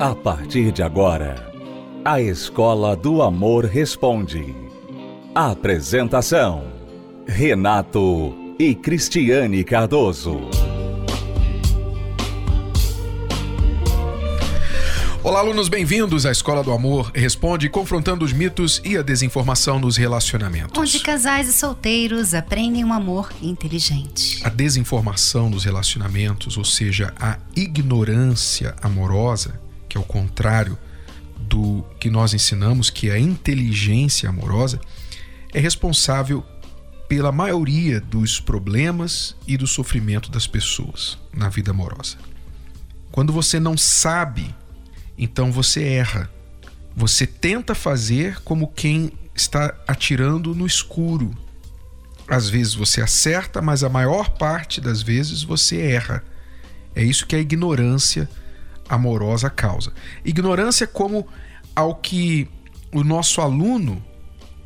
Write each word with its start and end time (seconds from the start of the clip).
A 0.00 0.14
partir 0.14 0.70
de 0.70 0.80
agora, 0.80 1.50
a 2.04 2.20
Escola 2.20 2.94
do 2.94 3.20
Amor 3.20 3.64
Responde. 3.64 4.54
Apresentação: 5.34 6.62
Renato 7.26 8.32
e 8.60 8.76
Cristiane 8.76 9.64
Cardoso. 9.64 10.38
Olá, 15.20 15.40
alunos, 15.40 15.68
bem-vindos 15.68 16.24
à 16.24 16.30
Escola 16.30 16.62
do 16.62 16.70
Amor 16.70 17.10
Responde, 17.12 17.68
confrontando 17.68 18.24
os 18.24 18.32
mitos 18.32 18.80
e 18.84 18.96
a 18.96 19.02
desinformação 19.02 19.80
nos 19.80 19.96
relacionamentos. 19.96 20.80
Onde 20.80 21.00
casais 21.00 21.48
e 21.48 21.52
solteiros 21.52 22.34
aprendem 22.34 22.84
um 22.84 22.92
amor 22.92 23.32
inteligente. 23.42 24.40
A 24.44 24.48
desinformação 24.48 25.50
nos 25.50 25.64
relacionamentos, 25.64 26.56
ou 26.56 26.64
seja, 26.64 27.12
a 27.18 27.36
ignorância 27.56 28.76
amorosa, 28.80 29.66
que 29.88 29.96
é 29.96 30.00
o 30.00 30.04
contrário 30.04 30.78
do 31.38 31.84
que 31.98 32.10
nós 32.10 32.34
ensinamos, 32.34 32.90
que 32.90 33.08
é 33.08 33.14
a 33.14 33.18
inteligência 33.18 34.28
amorosa, 34.28 34.80
é 35.52 35.60
responsável 35.60 36.44
pela 37.08 37.32
maioria 37.32 38.00
dos 38.00 38.38
problemas 38.38 39.34
e 39.46 39.56
do 39.56 39.66
sofrimento 39.66 40.30
das 40.30 40.46
pessoas 40.46 41.18
na 41.32 41.48
vida 41.48 41.70
amorosa. 41.70 42.18
Quando 43.10 43.32
você 43.32 43.58
não 43.58 43.78
sabe, 43.78 44.54
então 45.16 45.50
você 45.50 45.82
erra. 45.84 46.30
Você 46.94 47.26
tenta 47.26 47.74
fazer 47.74 48.40
como 48.42 48.68
quem 48.68 49.12
está 49.34 49.74
atirando 49.86 50.54
no 50.54 50.66
escuro. 50.66 51.30
Às 52.28 52.50
vezes 52.50 52.74
você 52.74 53.00
acerta, 53.00 53.62
mas 53.62 53.82
a 53.82 53.88
maior 53.88 54.30
parte 54.30 54.80
das 54.80 55.00
vezes 55.00 55.42
você 55.42 55.80
erra. 55.80 56.22
É 56.94 57.02
isso 57.02 57.26
que 57.26 57.34
a 57.34 57.40
ignorância 57.40 58.28
amorosa 58.88 59.50
causa. 59.50 59.92
Ignorância 60.24 60.86
como 60.86 61.26
ao 61.74 61.94
que 61.94 62.48
o 62.92 63.04
nosso 63.04 63.40
aluno 63.40 64.02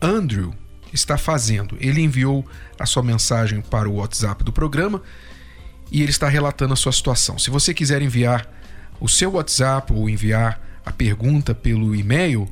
Andrew 0.00 0.54
está 0.92 1.16
fazendo. 1.16 1.76
Ele 1.80 2.00
enviou 2.00 2.44
a 2.78 2.86
sua 2.86 3.02
mensagem 3.02 3.60
para 3.60 3.88
o 3.88 3.96
WhatsApp 3.96 4.44
do 4.44 4.52
programa 4.52 5.02
e 5.90 6.02
ele 6.02 6.10
está 6.10 6.28
relatando 6.28 6.72
a 6.72 6.76
sua 6.76 6.92
situação. 6.92 7.38
Se 7.38 7.50
você 7.50 7.72
quiser 7.72 8.02
enviar 8.02 8.48
o 9.00 9.08
seu 9.08 9.32
WhatsApp 9.32 9.92
ou 9.92 10.08
enviar 10.08 10.60
a 10.84 10.92
pergunta 10.92 11.54
pelo 11.54 11.94
e-mail, 11.94 12.48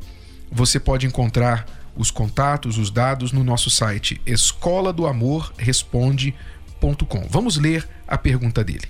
você 0.50 0.78
pode 0.78 1.06
encontrar 1.06 1.66
os 1.96 2.10
contatos, 2.10 2.78
os 2.78 2.90
dados 2.90 3.32
no 3.32 3.44
nosso 3.44 3.68
site 3.68 4.20
escola 4.24 4.92
do 4.92 5.06
amor 5.06 5.52
responde.com. 5.58 7.26
Vamos 7.28 7.56
ler 7.56 7.86
a 8.06 8.16
pergunta 8.16 8.64
dele. 8.64 8.88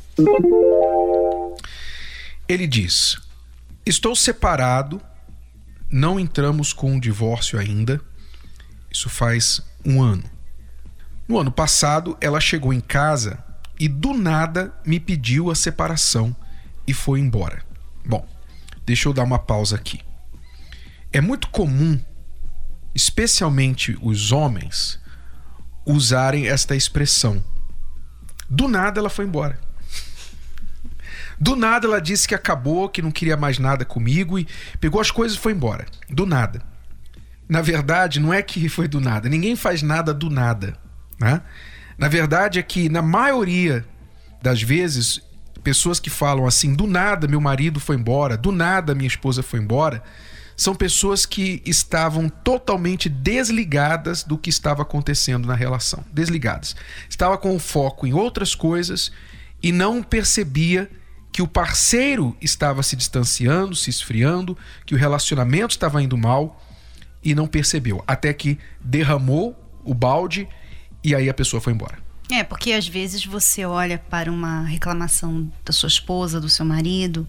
Ele 2.51 2.67
diz: 2.67 3.17
Estou 3.87 4.17
separado, 4.17 5.01
não 5.89 6.19
entramos 6.19 6.73
com 6.73 6.91
um 6.95 6.99
divórcio 6.99 7.57
ainda. 7.57 8.01
Isso 8.91 9.09
faz 9.09 9.63
um 9.87 10.03
ano. 10.03 10.25
No 11.29 11.39
ano 11.39 11.53
passado, 11.53 12.19
ela 12.21 12.41
chegou 12.41 12.73
em 12.73 12.81
casa 12.81 13.39
e 13.79 13.87
do 13.87 14.15
nada 14.15 14.75
me 14.85 14.99
pediu 14.99 15.49
a 15.49 15.55
separação 15.55 16.35
e 16.89 16.93
foi 16.93 17.21
embora. 17.21 17.65
Bom, 18.05 18.27
deixa 18.85 19.09
eu 19.09 19.13
dar 19.13 19.23
uma 19.23 19.39
pausa 19.39 19.77
aqui. 19.77 20.01
É 21.13 21.21
muito 21.21 21.51
comum, 21.51 22.01
especialmente 22.93 23.97
os 24.03 24.33
homens, 24.33 24.99
usarem 25.87 26.49
esta 26.49 26.75
expressão. 26.75 27.45
Do 28.49 28.67
nada 28.67 28.99
ela 28.99 29.09
foi 29.09 29.25
embora. 29.25 29.70
Do 31.41 31.57
nada 31.57 31.87
ela 31.87 32.01
disse 32.01 32.29
que 32.29 32.35
acabou, 32.35 32.89
que 32.89 33.01
não 33.01 33.11
queria 33.11 33.37
mais 33.37 33.59
nada 33.59 33.85
comigo 33.85 34.39
e 34.39 34.47
pegou 34.79 35.01
as 35.01 35.11
coisas 35.11 35.39
e 35.39 35.41
foi 35.41 35.53
embora. 35.53 35.87
Do 36.09 36.27
nada. 36.27 36.63
Na 37.49 37.63
verdade, 37.63 38.21
não 38.21 38.33
é 38.33 38.43
que 38.43 38.69
foi 38.69 38.87
do 38.87 39.01
nada. 39.01 39.29
Ninguém 39.29 39.57
faz 39.57 39.83
nada 39.83 40.13
do 40.13 40.29
nada. 40.29 40.77
Né? 41.19 41.41
Na 41.97 42.09
verdade, 42.09 42.59
é 42.59 42.63
que 42.63 42.89
na 42.91 43.01
maioria 43.01 43.85
das 44.43 44.63
vezes, 44.63 45.21
pessoas 45.65 45.99
que 45.99 46.11
falam 46.11 46.47
assim, 46.47 46.75
do 46.75 46.87
nada 46.87 47.27
meu 47.27 47.41
marido 47.41 47.81
foi 47.81 47.97
embora, 47.97 48.37
do 48.37 48.53
nada 48.53 48.95
minha 48.95 49.09
esposa 49.09 49.43
foi 49.43 49.61
embora, 49.61 50.03
são 50.57 50.75
pessoas 50.75 51.25
que 51.25 51.63
estavam 51.65 52.29
totalmente 52.29 53.09
desligadas 53.09 54.23
do 54.23 54.37
que 54.37 54.51
estava 54.51 54.83
acontecendo 54.83 55.49
na 55.49 55.55
relação. 55.55 56.05
Desligadas. 56.13 56.77
Estava 57.09 57.39
com 57.39 57.57
o 57.57 57.59
foco 57.59 58.07
em 58.07 58.13
outras 58.13 58.55
coisas 58.55 59.11
e 59.63 59.73
não 59.73 60.03
percebia 60.03 60.91
que 61.33 61.43
o 61.43 61.47
parceiro 61.47 62.37
estava 62.41 62.83
se 62.83 62.97
distanciando, 62.97 63.75
se 63.77 63.91
esfriando, 63.91 64.57
que 64.85 64.95
o 64.95 64.99
relacionamento 64.99 65.75
estava 65.75 66.03
indo 66.03 66.17
mal 66.17 66.61
e 67.23 67.35
não 67.35 67.47
percebeu, 67.47 68.03
até 68.07 68.33
que 68.33 68.59
derramou 68.81 69.57
o 69.85 69.95
balde 69.95 70.49
e 71.05 71.15
aí 71.15 71.29
a 71.29 71.35
pessoa 71.35 71.61
foi 71.61 71.73
embora. 71.73 71.99
É, 72.31 72.45
porque 72.45 72.73
às 72.73 72.87
vezes 72.87 73.25
você 73.25 73.65
olha 73.65 73.99
para 73.99 74.31
uma 74.31 74.63
reclamação 74.63 75.51
da 75.65 75.73
sua 75.73 75.89
esposa, 75.89 76.41
do 76.41 76.49
seu 76.49 76.65
marido, 76.65 77.29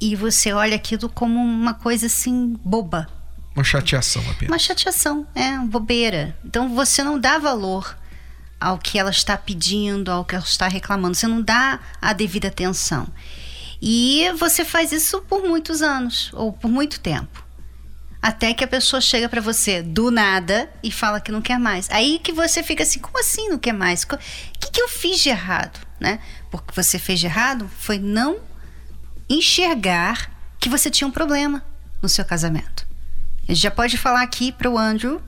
e 0.00 0.16
você 0.16 0.52
olha 0.52 0.76
aquilo 0.76 1.08
como 1.08 1.38
uma 1.38 1.74
coisa 1.74 2.06
assim 2.06 2.56
boba. 2.64 3.08
Uma 3.54 3.64
chateação 3.64 4.22
apenas. 4.22 4.48
Uma 4.48 4.58
chateação, 4.58 5.26
é, 5.34 5.56
bobeira. 5.58 6.36
Então 6.44 6.74
você 6.74 7.04
não 7.04 7.18
dá 7.18 7.38
valor 7.38 7.96
ao 8.60 8.78
que 8.78 8.98
ela 8.98 9.10
está 9.10 9.36
pedindo, 9.36 10.10
ao 10.10 10.24
que 10.24 10.34
ela 10.34 10.44
está 10.44 10.68
reclamando. 10.68 11.14
Você 11.14 11.26
não 11.26 11.42
dá 11.42 11.80
a 12.00 12.12
devida 12.12 12.48
atenção. 12.48 13.06
E 13.80 14.30
você 14.38 14.64
faz 14.64 14.92
isso 14.92 15.20
por 15.22 15.42
muitos 15.42 15.82
anos 15.82 16.30
ou 16.32 16.52
por 16.52 16.70
muito 16.70 17.00
tempo. 17.00 17.44
Até 18.22 18.54
que 18.54 18.64
a 18.64 18.68
pessoa 18.68 19.02
chega 19.02 19.28
para 19.28 19.42
você 19.42 19.82
do 19.82 20.10
nada 20.10 20.70
e 20.82 20.90
fala 20.90 21.20
que 21.20 21.30
não 21.30 21.42
quer 21.42 21.58
mais. 21.58 21.90
Aí 21.90 22.18
que 22.18 22.32
você 22.32 22.62
fica 22.62 22.82
assim, 22.82 22.98
como 22.98 23.20
assim 23.20 23.50
não 23.50 23.58
quer 23.58 23.74
mais? 23.74 24.02
O 24.04 24.16
que, 24.58 24.70
que 24.72 24.80
eu 24.80 24.88
fiz 24.88 25.20
de 25.20 25.28
errado? 25.28 25.78
Né? 26.00 26.20
Porque 26.50 26.72
você 26.74 26.98
fez 26.98 27.20
de 27.20 27.26
errado 27.26 27.70
foi 27.78 27.98
não 27.98 28.38
enxergar 29.28 30.30
que 30.58 30.70
você 30.70 30.90
tinha 30.90 31.06
um 31.06 31.10
problema 31.10 31.62
no 32.00 32.08
seu 32.08 32.24
casamento. 32.24 32.86
A 33.42 33.52
gente 33.52 33.60
já 33.60 33.70
pode 33.70 33.98
falar 33.98 34.22
aqui 34.22 34.50
para 34.50 34.70
o 34.70 34.78
Andrew 34.78 35.20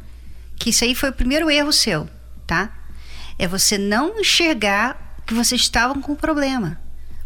que 0.59 0.71
isso 0.71 0.85
aí 0.85 0.95
foi 0.95 1.11
o 1.11 1.13
primeiro 1.13 1.51
erro 1.51 1.73
seu, 1.73 2.09
tá? 2.47 2.73
É 3.39 3.47
você 3.47 3.77
não 3.77 4.21
enxergar 4.21 5.21
que 5.27 5.35
vocês 5.35 5.61
estavam 5.61 6.01
com 6.01 6.13
um 6.13 6.17
problema. 6.17 6.79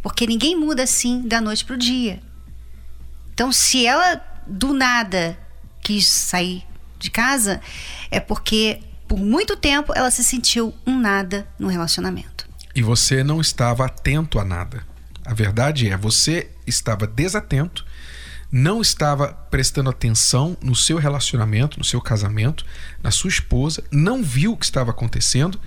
Porque 0.02 0.26
ninguém 0.26 0.56
muda 0.56 0.82
assim 0.82 1.26
da 1.26 1.40
noite 1.40 1.64
para 1.64 1.74
o 1.74 1.78
dia. 1.78 2.20
Então, 3.32 3.52
se 3.52 3.86
ela 3.86 4.22
do 4.46 4.72
nada 4.72 5.38
quis 5.82 6.08
sair 6.08 6.64
de 6.98 7.10
casa, 7.10 7.60
é 8.10 8.18
porque 8.18 8.80
por 9.06 9.18
muito 9.18 9.56
tempo 9.56 9.92
ela 9.94 10.10
se 10.10 10.22
sentiu 10.24 10.74
um 10.86 10.98
nada 10.98 11.46
no 11.58 11.68
relacionamento. 11.68 12.48
E 12.74 12.82
você 12.82 13.22
não 13.24 13.40
estava 13.40 13.84
atento 13.84 14.38
a 14.38 14.44
nada. 14.44 14.84
A 15.24 15.34
verdade 15.34 15.88
é, 15.88 15.96
você 15.96 16.50
estava 16.66 17.06
desatento, 17.06 17.84
não 18.50 18.80
estava 18.80 19.28
prestando 19.28 19.90
atenção 19.90 20.56
no 20.62 20.74
seu 20.74 20.98
relacionamento, 20.98 21.78
no 21.78 21.84
seu 21.84 22.00
casamento, 22.00 22.64
na 23.02 23.10
sua 23.10 23.28
esposa, 23.28 23.82
não 23.90 24.22
viu 24.22 24.52
o 24.52 24.56
que 24.56 24.64
estava 24.64 24.90
acontecendo 24.90 25.60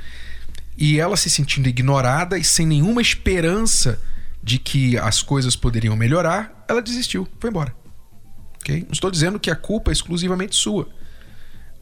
e 0.78 1.00
ela 1.00 1.16
se 1.16 1.30
sentindo 1.30 1.70
ignorada 1.70 2.38
e 2.38 2.44
sem 2.44 2.66
nenhuma 2.66 3.02
esperança 3.02 4.02
de 4.42 4.60
que 4.60 4.98
as 4.98 5.22
coisas 5.22 5.56
poderiam 5.56 5.96
melhorar, 5.96 6.66
ela 6.68 6.82
desistiu, 6.82 7.28
foi 7.40 7.50
embora. 7.50 7.74
Não 8.68 8.92
estou 8.92 9.12
dizendo 9.12 9.40
que 9.40 9.52
a 9.52 9.56
culpa 9.56 9.92
é 9.92 9.94
exclusivamente 9.94 10.56
sua, 10.56 10.90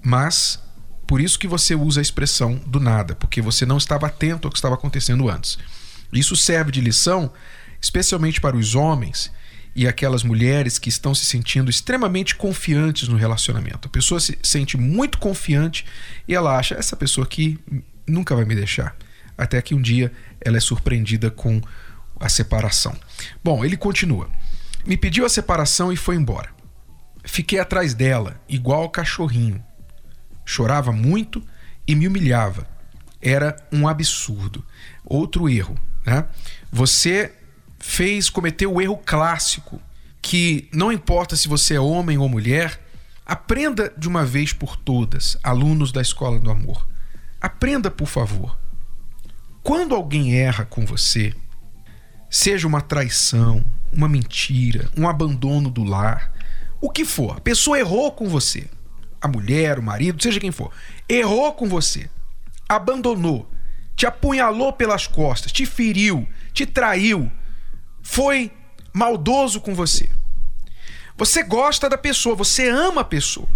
mas 0.04 0.60
por 1.08 1.22
isso 1.22 1.38
que 1.38 1.48
você 1.48 1.76
usa 1.76 2.00
a 2.00 2.02
expressão 2.02 2.56
do 2.66 2.80
nada, 2.80 3.16
porque 3.16 3.42
você 3.42 3.66
não 3.66 3.78
estava 3.78 4.08
atento 4.08 4.48
ao 4.48 4.52
que 4.52 4.58
estava 4.58 4.76
acontecendo 4.76 5.30
antes. 5.30 5.58
Isso 6.12 6.36
serve 6.36 6.72
de 6.72 6.82
lição, 6.82 7.32
especialmente 7.82 8.42
para 8.42 8.56
os 8.56 8.76
homens 8.76 9.32
e 9.76 9.88
aquelas 9.88 10.24
mulheres 10.24 10.78
que 10.78 10.90
estão 10.90 11.16
se 11.16 11.26
sentindo 11.26 11.70
extremamente 11.70 12.36
confiantes 12.36 13.08
no 13.08 13.16
relacionamento. 13.16 13.88
A 13.88 13.92
pessoa 13.92 14.20
se 14.20 14.38
sente 14.44 14.78
muito 14.78 15.18
confiante 15.18 15.86
e 16.28 16.36
ela 16.36 16.58
acha: 16.58 16.76
essa 16.76 16.96
pessoa 16.96 17.26
aqui 17.26 17.60
nunca 18.12 18.36
vai 18.36 18.46
me 18.46 18.56
deixar. 18.56 18.96
Até 19.38 19.62
que 19.62 19.74
um 19.74 19.82
dia 19.82 20.12
ela 20.40 20.58
é 20.58 20.60
surpreendida 20.60 21.32
com 21.32 21.62
a 22.20 22.30
separação. 22.30 22.96
Bom, 23.44 23.66
ele 23.66 23.76
continua. 23.76 24.30
Me 24.86 24.98
pediu 24.98 25.26
a 25.26 25.30
separação 25.30 25.92
e 25.92 25.98
foi 25.98 26.16
embora. 26.16 26.50
Fiquei 27.24 27.60
atrás 27.60 27.94
dela, 27.94 28.40
igual 28.48 28.90
cachorrinho. 28.90 29.64
Chorava 30.46 30.92
muito 30.92 31.44
e 31.88 31.96
me 31.96 32.08
humilhava. 32.08 32.68
Era 33.22 33.56
um 33.72 33.88
absurdo. 33.88 34.66
Outro 35.06 35.50
erro, 35.50 35.78
né? 36.06 36.26
Você 36.72 37.34
fez, 37.80 38.30
cometeu 38.30 38.74
o 38.74 38.82
erro 38.82 38.98
clássico 38.98 39.82
que 40.22 40.70
não 40.72 40.92
importa 40.92 41.36
se 41.36 41.48
você 41.48 41.76
é 41.76 41.80
homem 41.80 42.18
ou 42.18 42.30
mulher, 42.30 42.80
aprenda 43.26 43.92
de 43.98 44.08
uma 44.08 44.24
vez 44.24 44.54
por 44.54 44.76
todas, 44.76 45.38
alunos 45.44 45.92
da 45.92 46.02
escola 46.02 46.40
do 46.40 46.52
amor. 46.52 46.88
Aprenda, 47.42 47.90
por 47.90 48.08
favor. 48.08 48.56
Quando 49.64 49.96
alguém 49.96 50.40
erra 50.40 50.64
com 50.64 50.86
você, 50.86 51.34
seja 52.30 52.68
uma 52.68 52.82
traição, 52.82 53.66
uma 53.92 54.08
mentira, 54.08 54.90
um 54.96 55.10
abandono 55.10 55.70
do 55.70 55.84
lar, 55.84 56.32
o 56.80 56.90
que 56.90 57.04
for. 57.04 57.38
A 57.38 57.42
pessoa 57.42 57.80
errou 57.80 58.12
com 58.12 58.30
você. 58.30 58.70
A 59.20 59.28
mulher, 59.28 59.80
o 59.80 59.84
marido, 59.84 60.22
seja 60.22 60.40
quem 60.40 60.52
for. 60.52 60.72
Errou 61.10 61.54
com 61.54 61.68
você. 61.68 62.10
Abandonou. 62.70 63.50
Te 63.96 64.06
apunhalou 64.06 64.74
pelas 64.74 65.06
costas, 65.06 65.52
te 65.52 65.66
feriu, 65.66 66.28
te 66.54 66.66
traiu. 66.66 67.32
Foi 68.02 68.52
maldoso 68.94 69.62
com 69.62 69.76
você. 69.76 70.10
Você 71.18 71.44
gosta 71.44 71.88
da 71.88 71.98
pessoa, 71.98 72.36
você 72.36 72.68
ama 72.70 73.02
a 73.02 73.06
pessoa. 73.06 73.48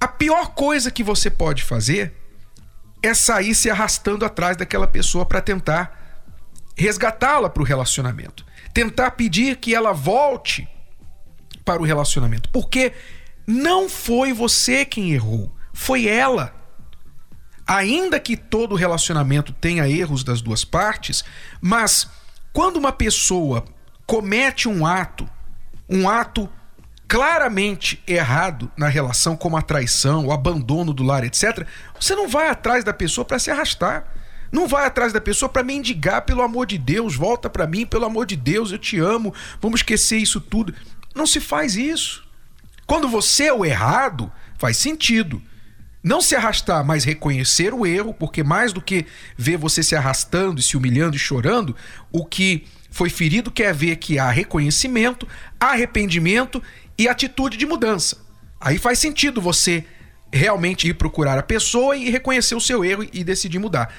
A 0.00 0.08
pior 0.08 0.54
coisa 0.54 0.90
que 0.90 1.04
você 1.04 1.30
pode 1.30 1.62
fazer 1.62 2.17
é 3.02 3.14
sair 3.14 3.54
se 3.54 3.70
arrastando 3.70 4.24
atrás 4.24 4.56
daquela 4.56 4.86
pessoa 4.86 5.24
para 5.24 5.40
tentar 5.40 5.98
resgatá-la 6.76 7.48
para 7.50 7.62
o 7.62 7.66
relacionamento. 7.66 8.44
Tentar 8.72 9.12
pedir 9.12 9.56
que 9.56 9.74
ela 9.74 9.92
volte 9.92 10.68
para 11.64 11.82
o 11.82 11.84
relacionamento. 11.84 12.48
Porque 12.50 12.92
não 13.46 13.88
foi 13.88 14.32
você 14.32 14.84
quem 14.84 15.12
errou, 15.12 15.54
foi 15.72 16.06
ela. 16.06 16.54
Ainda 17.66 18.18
que 18.18 18.36
todo 18.36 18.74
relacionamento 18.74 19.52
tenha 19.52 19.88
erros 19.88 20.24
das 20.24 20.40
duas 20.40 20.64
partes, 20.64 21.22
mas 21.60 22.08
quando 22.52 22.76
uma 22.76 22.92
pessoa 22.92 23.64
comete 24.06 24.68
um 24.68 24.86
ato, 24.86 25.28
um 25.88 26.08
ato 26.08 26.48
claramente 27.08 28.02
errado 28.06 28.70
na 28.76 28.86
relação, 28.86 29.34
como 29.34 29.56
a 29.56 29.62
traição, 29.62 30.26
o 30.26 30.32
abandono 30.32 30.92
do 30.92 31.02
lar, 31.02 31.24
etc., 31.24 31.66
você 31.98 32.14
não 32.14 32.28
vai 32.28 32.48
atrás 32.48 32.84
da 32.84 32.92
pessoa 32.92 33.24
para 33.24 33.38
se 33.38 33.50
arrastar. 33.50 34.06
Não 34.52 34.68
vai 34.68 34.86
atrás 34.86 35.12
da 35.12 35.20
pessoa 35.20 35.48
para 35.48 35.62
mendigar, 35.62 36.22
pelo 36.22 36.42
amor 36.42 36.66
de 36.66 36.76
Deus, 36.78 37.16
volta 37.16 37.48
para 37.50 37.66
mim, 37.66 37.86
pelo 37.86 38.04
amor 38.04 38.26
de 38.26 38.36
Deus, 38.36 38.70
eu 38.70 38.78
te 38.78 38.98
amo, 38.98 39.34
vamos 39.60 39.80
esquecer 39.80 40.18
isso 40.18 40.40
tudo. 40.40 40.74
Não 41.14 41.26
se 41.26 41.40
faz 41.40 41.76
isso. 41.76 42.26
Quando 42.86 43.08
você 43.08 43.44
é 43.44 43.52
o 43.52 43.64
errado, 43.64 44.30
faz 44.58 44.76
sentido. 44.76 45.42
Não 46.02 46.20
se 46.22 46.34
arrastar, 46.34 46.84
mas 46.84 47.04
reconhecer 47.04 47.74
o 47.74 47.86
erro, 47.86 48.14
porque 48.14 48.42
mais 48.42 48.72
do 48.72 48.80
que 48.80 49.04
ver 49.36 49.56
você 49.56 49.82
se 49.82 49.96
arrastando 49.96 50.62
se 50.62 50.76
humilhando 50.76 51.16
e 51.16 51.18
chorando, 51.18 51.74
o 52.10 52.24
que 52.24 52.66
foi 52.90 53.10
ferido 53.10 53.50
quer 53.50 53.74
ver 53.74 53.96
que 53.96 54.18
há 54.18 54.30
reconhecimento, 54.30 55.28
arrependimento 55.60 56.62
e 56.98 57.08
atitude 57.08 57.56
de 57.56 57.66
mudança. 57.66 58.18
Aí 58.60 58.76
faz 58.76 58.98
sentido 58.98 59.40
você 59.40 59.84
realmente 60.32 60.88
ir 60.88 60.94
procurar 60.94 61.38
a 61.38 61.42
pessoa 61.42 61.96
e 61.96 62.10
reconhecer 62.10 62.54
o 62.54 62.60
seu 62.60 62.84
erro 62.84 63.06
e 63.12 63.22
decidir 63.22 63.58
mudar. 63.58 63.94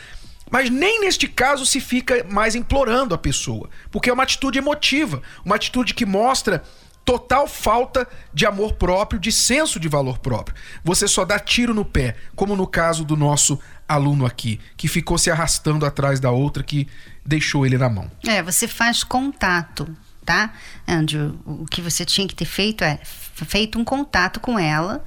Mas 0.51 0.69
nem 0.69 1.01
neste 1.01 1.27
caso 1.27 1.65
se 1.65 1.79
fica 1.79 2.25
mais 2.29 2.55
implorando 2.55 3.13
a 3.13 3.17
pessoa, 3.17 3.69
porque 3.91 4.09
é 4.09 4.13
uma 4.13 4.23
atitude 4.23 4.57
emotiva, 4.57 5.21
uma 5.45 5.55
atitude 5.55 5.93
que 5.93 6.05
mostra 6.05 6.63
total 7.05 7.47
falta 7.47 8.07
de 8.33 8.45
amor 8.45 8.73
próprio, 8.73 9.19
de 9.19 9.31
senso 9.31 9.79
de 9.79 9.87
valor 9.87 10.19
próprio. 10.19 10.55
Você 10.83 11.07
só 11.07 11.25
dá 11.25 11.39
tiro 11.39 11.73
no 11.73 11.85
pé, 11.85 12.15
como 12.35 12.55
no 12.55 12.67
caso 12.67 13.03
do 13.03 13.15
nosso 13.15 13.59
aluno 13.87 14.25
aqui, 14.25 14.59
que 14.77 14.87
ficou 14.87 15.17
se 15.17 15.31
arrastando 15.31 15.85
atrás 15.85 16.19
da 16.19 16.29
outra 16.29 16.63
que 16.63 16.87
deixou 17.25 17.65
ele 17.65 17.77
na 17.77 17.89
mão. 17.89 18.11
É, 18.27 18.43
você 18.43 18.67
faz 18.67 19.03
contato, 19.03 19.87
tá? 20.29 20.53
Andrew, 20.87 21.39
o 21.43 21.65
que 21.65 21.81
você 21.81 22.05
tinha 22.05 22.27
que 22.27 22.35
ter 22.35 22.45
feito 22.45 22.83
é 22.83 22.99
feito 23.03 23.79
um 23.79 23.83
contato 23.83 24.39
com 24.39 24.59
ela 24.59 25.03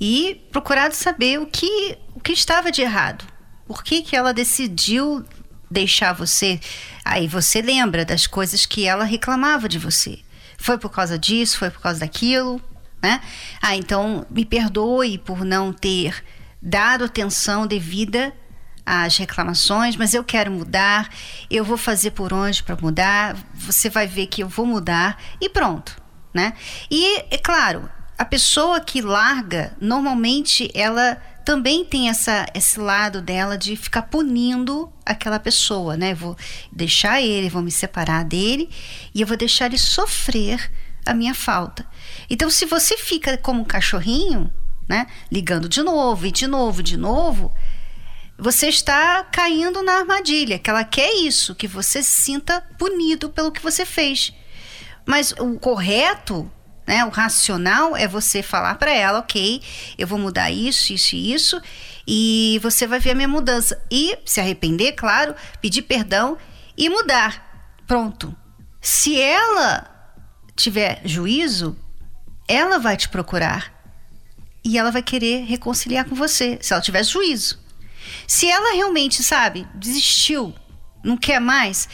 e 0.00 0.44
procurado 0.50 0.96
saber 0.96 1.38
o 1.38 1.46
que, 1.46 1.96
o 2.12 2.18
que 2.18 2.32
estava 2.32 2.72
de 2.72 2.82
errado. 2.82 3.24
Por 3.68 3.84
que, 3.84 4.02
que 4.02 4.16
ela 4.16 4.34
decidiu 4.34 5.24
deixar 5.70 6.12
você? 6.12 6.58
Aí 7.04 7.28
você 7.28 7.62
lembra 7.62 8.04
das 8.04 8.26
coisas 8.26 8.66
que 8.66 8.84
ela 8.84 9.04
reclamava 9.04 9.68
de 9.68 9.78
você. 9.78 10.18
Foi 10.58 10.76
por 10.76 10.90
causa 10.90 11.16
disso, 11.16 11.58
foi 11.58 11.70
por 11.70 11.80
causa 11.80 12.00
daquilo, 12.00 12.60
né? 13.00 13.22
Ah, 13.62 13.76
então 13.76 14.26
me 14.28 14.44
perdoe 14.44 15.18
por 15.18 15.44
não 15.44 15.72
ter 15.72 16.24
dado 16.60 17.04
atenção 17.04 17.64
devida 17.64 18.34
às 18.86 19.16
reclamações, 19.16 19.96
mas 19.96 20.14
eu 20.14 20.22
quero 20.22 20.50
mudar, 20.52 21.10
eu 21.50 21.64
vou 21.64 21.76
fazer 21.76 22.12
por 22.12 22.32
onde 22.32 22.62
para 22.62 22.76
mudar, 22.80 23.36
você 23.52 23.90
vai 23.90 24.06
ver 24.06 24.28
que 24.28 24.42
eu 24.42 24.48
vou 24.48 24.64
mudar 24.64 25.20
e 25.40 25.48
pronto, 25.48 26.00
né? 26.32 26.52
E 26.88 27.24
é 27.30 27.36
claro, 27.36 27.90
a 28.16 28.24
pessoa 28.24 28.80
que 28.80 29.02
larga, 29.02 29.76
normalmente 29.80 30.70
ela 30.72 31.20
também 31.44 31.84
tem 31.84 32.08
essa, 32.08 32.46
esse 32.54 32.78
lado 32.80 33.20
dela 33.20 33.56
de 33.56 33.76
ficar 33.76 34.02
punindo 34.02 34.92
aquela 35.04 35.38
pessoa, 35.38 35.96
né? 35.96 36.12
vou 36.12 36.36
deixar 36.72 37.20
ele, 37.22 37.48
vou 37.48 37.62
me 37.62 37.70
separar 37.70 38.24
dele 38.24 38.68
e 39.14 39.20
eu 39.20 39.26
vou 39.26 39.36
deixar 39.36 39.66
ele 39.66 39.78
sofrer 39.78 40.70
a 41.06 41.14
minha 41.14 41.34
falta. 41.34 41.86
Então, 42.28 42.50
se 42.50 42.66
você 42.66 42.96
fica 42.98 43.38
como 43.38 43.60
um 43.60 43.64
cachorrinho, 43.64 44.50
né? 44.88 45.06
Ligando 45.30 45.68
de 45.68 45.82
novo 45.82 46.26
e 46.26 46.32
de 46.32 46.46
novo, 46.46 46.82
de 46.82 46.96
novo, 46.96 47.54
você 48.38 48.68
está 48.68 49.24
caindo 49.24 49.82
na 49.82 49.98
armadilha, 49.98 50.58
que 50.58 50.68
ela 50.68 50.84
quer 50.84 51.12
isso, 51.14 51.54
que 51.54 51.66
você 51.66 52.02
se 52.02 52.22
sinta 52.22 52.62
punido 52.78 53.30
pelo 53.30 53.52
que 53.52 53.62
você 53.62 53.86
fez. 53.86 54.32
Mas 55.06 55.32
o 55.32 55.58
correto 55.58 56.50
né? 56.86 57.04
O 57.04 57.08
racional 57.08 57.96
é 57.96 58.06
você 58.06 58.42
falar 58.42 58.76
para 58.76 58.92
ela, 58.92 59.18
ok, 59.18 59.60
eu 59.98 60.06
vou 60.06 60.18
mudar 60.18 60.50
isso, 60.50 60.92
isso 60.92 61.16
e 61.16 61.32
isso, 61.34 61.60
e 62.06 62.60
você 62.62 62.86
vai 62.86 63.00
ver 63.00 63.10
a 63.10 63.14
minha 63.14 63.28
mudança. 63.28 63.82
E 63.90 64.16
se 64.24 64.40
arrepender, 64.40 64.92
claro, 64.92 65.34
pedir 65.60 65.82
perdão 65.82 66.38
e 66.76 66.88
mudar. 66.88 67.74
Pronto. 67.86 68.34
Se 68.80 69.20
ela 69.20 69.90
tiver 70.54 71.02
juízo, 71.04 71.76
ela 72.46 72.78
vai 72.78 72.96
te 72.96 73.08
procurar 73.08 73.74
e 74.64 74.78
ela 74.78 74.92
vai 74.92 75.02
querer 75.02 75.44
reconciliar 75.44 76.04
com 76.04 76.14
você, 76.14 76.58
se 76.60 76.72
ela 76.72 76.82
tiver 76.82 77.04
juízo. 77.04 77.58
Se 78.26 78.48
ela 78.48 78.74
realmente, 78.74 79.22
sabe, 79.22 79.66
desistiu, 79.74 80.54
não 81.04 81.16
quer 81.16 81.40
mais, 81.40 81.88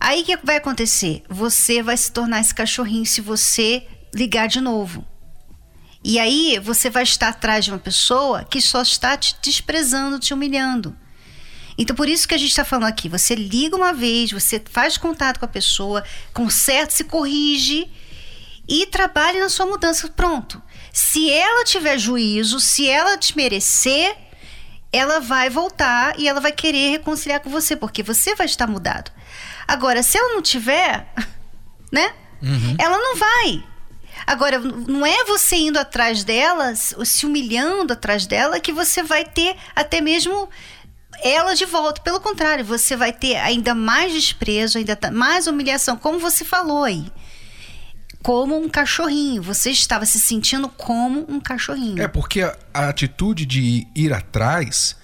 aí 0.00 0.22
o 0.22 0.24
que 0.24 0.36
vai 0.44 0.56
acontecer? 0.56 1.22
Você 1.28 1.82
vai 1.82 1.96
se 1.96 2.12
tornar 2.12 2.40
esse 2.40 2.54
cachorrinho 2.54 3.06
se 3.06 3.20
você 3.20 3.86
ligar 4.14 4.48
de 4.48 4.60
novo. 4.60 5.06
E 6.02 6.18
aí 6.18 6.58
você 6.60 6.88
vai 6.88 7.02
estar 7.02 7.28
atrás 7.28 7.64
de 7.64 7.70
uma 7.70 7.78
pessoa 7.78 8.44
que 8.44 8.60
só 8.60 8.82
está 8.82 9.16
te 9.16 9.36
desprezando, 9.42 10.18
te 10.18 10.32
humilhando. 10.32 10.96
Então, 11.76 11.94
por 11.94 12.08
isso 12.08 12.26
que 12.26 12.34
a 12.34 12.38
gente 12.38 12.50
está 12.50 12.64
falando 12.64 12.88
aqui. 12.88 13.08
Você 13.08 13.34
liga 13.34 13.76
uma 13.76 13.92
vez, 13.92 14.32
você 14.32 14.60
faz 14.68 14.96
contato 14.96 15.38
com 15.38 15.44
a 15.44 15.48
pessoa, 15.48 16.04
conserta, 16.32 16.92
se 16.92 17.04
corrige 17.04 17.88
e 18.68 18.84
trabalhe 18.86 19.38
na 19.38 19.48
sua 19.48 19.66
mudança. 19.66 20.08
Pronto. 20.08 20.60
Se 20.92 21.30
ela 21.30 21.64
tiver 21.64 21.96
juízo, 21.96 22.58
se 22.58 22.88
ela 22.88 23.16
te 23.16 23.36
merecer, 23.36 24.16
ela 24.92 25.20
vai 25.20 25.50
voltar 25.50 26.18
e 26.18 26.28
ela 26.28 26.40
vai 26.40 26.52
querer 26.52 26.90
reconciliar 26.90 27.40
com 27.40 27.50
você, 27.50 27.76
porque 27.76 28.02
você 28.02 28.34
vai 28.34 28.46
estar 28.46 28.66
mudado. 28.66 29.10
Agora, 29.66 30.02
se 30.02 30.16
ela 30.16 30.34
não 30.34 30.42
tiver, 30.42 31.06
né? 31.92 32.14
Uhum. 32.42 32.76
Ela 32.78 32.96
não 32.98 33.16
vai. 33.16 33.64
Agora, 34.26 34.58
não 34.58 35.06
é 35.06 35.24
você 35.24 35.56
indo 35.56 35.78
atrás 35.78 36.24
dela, 36.24 36.74
se 36.74 37.26
humilhando 37.26 37.92
atrás 37.92 38.26
dela, 38.26 38.60
que 38.60 38.72
você 38.72 39.02
vai 39.02 39.24
ter 39.24 39.56
até 39.74 40.00
mesmo 40.00 40.48
ela 41.22 41.54
de 41.54 41.64
volta. 41.64 42.00
Pelo 42.00 42.20
contrário, 42.20 42.64
você 42.64 42.96
vai 42.96 43.12
ter 43.12 43.36
ainda 43.36 43.74
mais 43.74 44.12
desprezo, 44.12 44.78
ainda 44.78 44.98
mais 45.12 45.46
humilhação, 45.46 45.96
como 45.96 46.18
você 46.18 46.44
falou 46.44 46.84
aí. 46.84 47.10
Como 48.28 48.58
um 48.58 48.68
cachorrinho. 48.68 49.40
Você 49.40 49.70
estava 49.70 50.04
se 50.04 50.20
sentindo 50.20 50.68
como 50.68 51.24
um 51.30 51.40
cachorrinho. 51.40 52.02
É 52.02 52.06
porque 52.06 52.42
a, 52.42 52.54
atitude 52.74 53.46
de 53.46 53.86
ir 53.96 54.12
atrás 54.12 54.98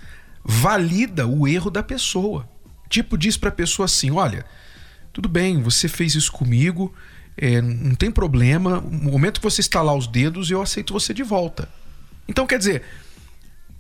valida 0.45 1.27
o 1.27 1.49
erro 1.49 1.71
da 1.71 1.83
pessoa. 1.83 2.47
Tipo, 2.87 3.17
diz 3.17 3.39
para 3.39 3.49
a 3.49 3.53
pessoa 3.53 3.87
assim: 3.87 4.11
olha, 4.11 4.45
tudo 5.11 5.27
bem, 5.27 5.63
você 5.63 5.89
fez 5.89 6.15
isso 6.15 6.31
comigo, 6.31 6.95
é, 7.35 7.63
não 7.63 7.95
tem 7.95 8.11
problema. 8.11 8.79
No 8.83 9.13
momento 9.13 9.41
que 9.41 9.51
você 9.51 9.63
estalar 9.63 9.97
os 9.97 10.07
dedos, 10.07 10.51
eu 10.51 10.61
aceito 10.61 10.93
você 10.93 11.15
de 11.15 11.23
volta. 11.23 11.67
Então, 12.29 12.47
quer 12.47 12.59
dizer, 12.59 12.83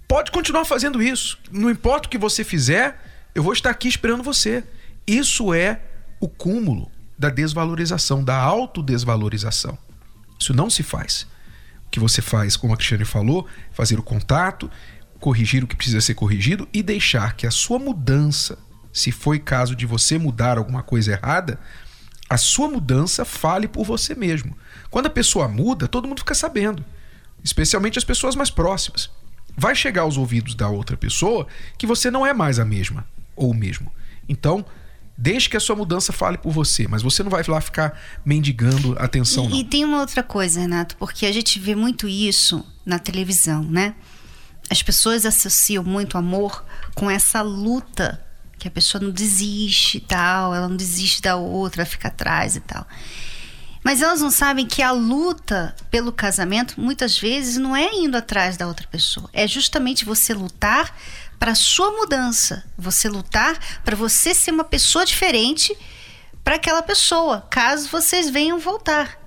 pode 0.08 0.30
continuar 0.30 0.64
fazendo 0.64 1.02
isso. 1.02 1.38
Não 1.52 1.70
importa 1.70 2.06
o 2.08 2.10
que 2.10 2.16
você 2.16 2.44
fizer, 2.44 2.98
eu 3.34 3.42
vou 3.42 3.52
estar 3.52 3.68
aqui 3.68 3.88
esperando 3.88 4.22
você. 4.22 4.64
Isso 5.06 5.52
é 5.52 5.82
o 6.18 6.30
cúmulo 6.30 6.93
da 7.18 7.30
desvalorização, 7.30 8.22
da 8.22 8.36
autodesvalorização. 8.36 9.78
Isso 10.38 10.52
não 10.52 10.68
se 10.68 10.82
faz. 10.82 11.26
O 11.86 11.90
que 11.90 12.00
você 12.00 12.20
faz, 12.20 12.56
como 12.56 12.74
a 12.74 12.76
Cristiane 12.76 13.04
falou, 13.04 13.46
fazer 13.72 13.98
o 13.98 14.02
contato, 14.02 14.70
corrigir 15.20 15.62
o 15.64 15.66
que 15.66 15.76
precisa 15.76 16.00
ser 16.00 16.14
corrigido 16.14 16.68
e 16.72 16.82
deixar 16.82 17.34
que 17.34 17.46
a 17.46 17.50
sua 17.50 17.78
mudança, 17.78 18.58
se 18.92 19.10
foi 19.10 19.38
caso 19.38 19.74
de 19.74 19.86
você 19.86 20.18
mudar 20.18 20.58
alguma 20.58 20.82
coisa 20.82 21.12
errada, 21.12 21.58
a 22.28 22.36
sua 22.36 22.68
mudança 22.68 23.24
fale 23.24 23.68
por 23.68 23.84
você 23.84 24.14
mesmo. 24.14 24.56
Quando 24.90 25.06
a 25.06 25.10
pessoa 25.10 25.48
muda, 25.48 25.86
todo 25.86 26.08
mundo 26.08 26.18
fica 26.18 26.34
sabendo, 26.34 26.84
especialmente 27.42 27.98
as 27.98 28.04
pessoas 28.04 28.34
mais 28.34 28.50
próximas. 28.50 29.10
Vai 29.56 29.74
chegar 29.74 30.02
aos 30.02 30.16
ouvidos 30.16 30.54
da 30.54 30.68
outra 30.68 30.96
pessoa 30.96 31.46
que 31.78 31.86
você 31.86 32.10
não 32.10 32.26
é 32.26 32.32
mais 32.32 32.58
a 32.58 32.64
mesma 32.64 33.06
ou 33.36 33.50
o 33.50 33.54
mesmo. 33.54 33.92
Então, 34.28 34.64
Desde 35.16 35.48
que 35.48 35.56
a 35.56 35.60
sua 35.60 35.76
mudança 35.76 36.12
fale 36.12 36.36
por 36.36 36.52
você, 36.52 36.88
mas 36.88 37.02
você 37.02 37.22
não 37.22 37.30
vai 37.30 37.42
lá 37.46 37.60
ficar 37.60 38.00
mendigando 38.24 38.96
atenção, 38.98 39.44
e, 39.44 39.48
não. 39.48 39.56
E 39.56 39.64
tem 39.64 39.84
uma 39.84 40.00
outra 40.00 40.22
coisa, 40.22 40.60
Renato, 40.60 40.96
porque 40.96 41.24
a 41.24 41.32
gente 41.32 41.58
vê 41.60 41.74
muito 41.74 42.08
isso 42.08 42.66
na 42.84 42.98
televisão, 42.98 43.62
né? 43.62 43.94
As 44.68 44.82
pessoas 44.82 45.24
associam 45.24 45.84
muito 45.84 46.18
amor 46.18 46.64
com 46.94 47.08
essa 47.08 47.42
luta 47.42 48.20
que 48.58 48.66
a 48.66 48.70
pessoa 48.70 49.02
não 49.02 49.10
desiste 49.10 49.98
e 49.98 50.00
tal, 50.00 50.54
ela 50.54 50.68
não 50.68 50.76
desiste 50.76 51.20
da 51.22 51.36
outra, 51.36 51.84
fica 51.84 52.08
atrás 52.08 52.56
e 52.56 52.60
tal. 52.60 52.86
Mas 53.84 54.00
elas 54.00 54.22
não 54.22 54.30
sabem 54.30 54.66
que 54.66 54.82
a 54.82 54.90
luta 54.90 55.76
pelo 55.90 56.10
casamento 56.10 56.80
muitas 56.80 57.18
vezes 57.18 57.58
não 57.58 57.76
é 57.76 57.92
indo 57.92 58.16
atrás 58.16 58.56
da 58.56 58.66
outra 58.66 58.88
pessoa, 58.88 59.28
é 59.32 59.46
justamente 59.46 60.06
você 60.06 60.32
lutar 60.32 60.96
para 61.38 61.54
sua 61.54 61.90
mudança, 61.90 62.64
você 62.76 63.08
lutar 63.08 63.58
para 63.84 63.96
você 63.96 64.34
ser 64.34 64.50
uma 64.50 64.64
pessoa 64.64 65.04
diferente 65.04 65.76
para 66.42 66.56
aquela 66.56 66.82
pessoa, 66.82 67.46
caso 67.50 67.88
vocês 67.88 68.28
venham 68.30 68.58
voltar. 68.58 69.24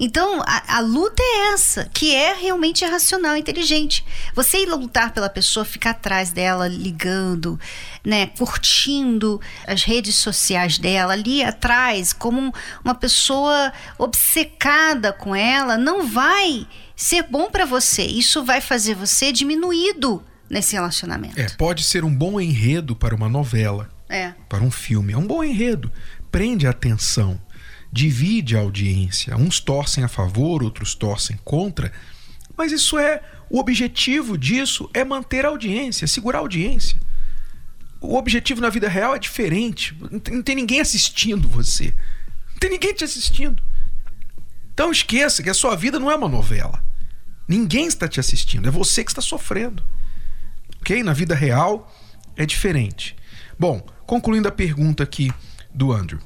Então, 0.00 0.40
a, 0.46 0.76
a, 0.76 0.80
luta 0.80 1.20
é 1.20 1.52
essa, 1.52 1.90
que 1.92 2.14
é 2.14 2.32
realmente 2.32 2.84
racional, 2.84 3.36
inteligente. 3.36 4.04
Você 4.32 4.58
ir 4.58 4.66
lutar 4.66 5.12
pela 5.12 5.28
pessoa, 5.28 5.64
ficar 5.64 5.90
atrás 5.90 6.30
dela, 6.30 6.68
ligando, 6.68 7.58
né, 8.04 8.26
curtindo 8.26 9.40
as 9.66 9.82
redes 9.82 10.14
sociais 10.14 10.78
dela, 10.78 11.14
ali 11.14 11.42
atrás, 11.42 12.12
como 12.12 12.54
uma 12.84 12.94
pessoa 12.94 13.72
obcecada 13.98 15.12
com 15.12 15.34
ela, 15.34 15.76
não 15.76 16.06
vai 16.06 16.68
ser 16.94 17.24
bom 17.24 17.50
para 17.50 17.64
você. 17.64 18.02
Isso 18.02 18.44
vai 18.44 18.60
fazer 18.60 18.94
você 18.94 19.32
diminuído 19.32 20.24
nesse 20.48 20.74
relacionamento. 20.74 21.38
É, 21.38 21.48
pode 21.50 21.84
ser 21.84 22.04
um 22.04 22.14
bom 22.14 22.40
enredo 22.40 22.96
para 22.96 23.14
uma 23.14 23.28
novela, 23.28 23.90
é. 24.08 24.32
para 24.48 24.62
um 24.62 24.70
filme. 24.70 25.12
É 25.12 25.18
um 25.18 25.26
bom 25.26 25.42
enredo. 25.42 25.92
Prende 26.30 26.66
a 26.66 26.70
atenção 26.70 27.40
divide 27.92 28.56
a 28.56 28.60
audiência. 28.60 29.36
Uns 29.36 29.60
torcem 29.60 30.04
a 30.04 30.08
favor, 30.08 30.62
outros 30.62 30.94
torcem 30.94 31.38
contra. 31.44 31.92
Mas 32.56 32.72
isso 32.72 32.98
é. 32.98 33.22
O 33.50 33.58
objetivo 33.58 34.36
disso 34.36 34.90
é 34.92 35.04
manter 35.04 35.46
a 35.46 35.48
audiência, 35.48 36.06
segurar 36.06 36.38
a 36.38 36.42
audiência. 36.42 37.00
O 38.00 38.16
objetivo 38.16 38.60
na 38.60 38.68
vida 38.68 38.88
real 38.88 39.14
é 39.14 39.18
diferente. 39.18 39.96
Não 40.30 40.42
tem 40.42 40.54
ninguém 40.54 40.80
assistindo 40.80 41.48
você. 41.48 41.94
Não 42.52 42.58
tem 42.60 42.70
ninguém 42.70 42.94
te 42.94 43.04
assistindo. 43.04 43.62
Então 44.72 44.92
esqueça 44.92 45.42
que 45.42 45.50
a 45.50 45.54
sua 45.54 45.74
vida 45.74 45.98
não 45.98 46.10
é 46.10 46.16
uma 46.16 46.28
novela. 46.28 46.84
Ninguém 47.48 47.86
está 47.86 48.06
te 48.06 48.20
assistindo, 48.20 48.68
é 48.68 48.70
você 48.70 49.02
que 49.02 49.10
está 49.10 49.22
sofrendo. 49.22 49.82
Ok? 50.88 51.02
Na 51.02 51.12
vida 51.12 51.34
real 51.34 51.92
é 52.34 52.46
diferente. 52.46 53.14
Bom, 53.58 53.86
concluindo 54.06 54.48
a 54.48 54.50
pergunta 54.50 55.02
aqui 55.02 55.30
do 55.74 55.92
Andrew. 55.92 56.18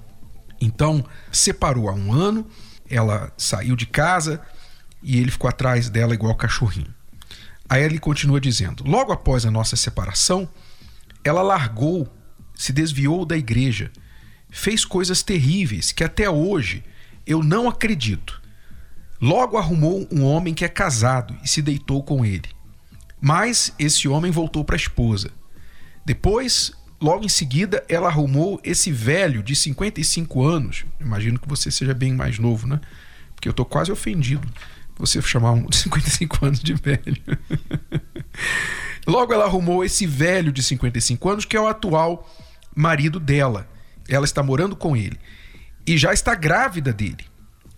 Então, 0.61 1.05
separou 1.33 1.89
há 1.89 1.93
um 1.93 2.13
ano, 2.13 2.47
ela 2.89 3.33
saiu 3.37 3.75
de 3.75 3.87
casa 3.87 4.41
e 5.03 5.19
ele 5.19 5.33
ficou 5.33 5.51
atrás 5.51 5.89
dela 5.89 6.15
igual 6.15 6.37
cachorrinho. 6.37 6.95
Aí 7.69 7.83
ele 7.83 7.99
continua 7.99 8.41
dizendo: 8.41 8.85
Logo 8.87 9.11
após 9.11 9.45
a 9.45 9.51
nossa 9.51 9.75
separação, 9.75 10.49
ela 11.25 11.43
largou, 11.43 12.07
se 12.55 12.73
desviou 12.73 13.27
da 13.27 13.37
igreja, 13.37 13.91
fez 14.49 14.85
coisas 14.85 15.25
terríveis 15.25 15.91
que 15.91 16.05
até 16.05 16.31
hoje 16.31 16.85
eu 17.27 17.43
não 17.43 17.69
acredito. 17.69 18.41
Logo 19.21 19.59
arrumou 19.59 20.07
um 20.13 20.23
homem 20.23 20.55
que 20.55 20.65
é 20.65 20.69
casado 20.69 21.37
e 21.43 21.49
se 21.49 21.61
deitou 21.61 22.05
com 22.05 22.25
ele. 22.25 22.62
Mas 23.23 23.73
esse 23.79 24.07
homem 24.07 24.31
voltou 24.31 24.65
para 24.65 24.75
a 24.75 24.77
esposa. 24.77 25.31
Depois 26.05 26.73
Logo 27.03 27.25
em 27.25 27.29
seguida, 27.29 27.85
ela 27.89 28.07
arrumou 28.07 28.61
esse 28.63 28.93
velho 28.93 29.43
de 29.43 29.57
55 29.57 30.41
anos. 30.45 30.85
Imagino 31.01 31.37
que 31.37 31.49
você 31.49 31.69
seja 31.69 31.93
bem 31.93 32.13
mais 32.15 32.39
novo, 32.39 32.65
né? 32.65 32.81
Porque 33.35 33.49
eu 33.49 33.53
tô 33.53 33.65
quase 33.65 33.91
ofendido 33.91 34.47
você 34.97 35.21
chamar 35.21 35.51
um 35.51 35.67
de 35.67 35.79
55 35.79 36.47
anos 36.47 36.61
de 36.61 36.75
velho. 36.75 37.21
Logo 39.05 39.33
ela 39.33 39.47
arrumou 39.47 39.85
esse 39.85 40.07
velho 40.07 40.53
de 40.53 40.63
55 40.63 41.29
anos, 41.29 41.45
que 41.45 41.57
é 41.57 41.61
o 41.61 41.67
atual 41.67 42.33
marido 42.73 43.19
dela. 43.19 43.69
Ela 44.09 44.25
está 44.25 44.41
morando 44.41 44.77
com 44.77 44.97
ele 44.97 45.19
e 45.85 45.99
já 45.99 46.13
está 46.13 46.37
grávida 46.37 46.93
dele. 46.93 47.27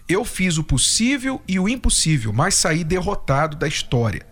Eu 0.06 0.22
fiz 0.26 0.58
o 0.58 0.64
possível 0.64 1.40
e 1.48 1.58
o 1.58 1.66
impossível, 1.66 2.30
mas 2.30 2.56
saí 2.56 2.84
derrotado 2.84 3.56
da 3.56 3.66
história. 3.66 4.26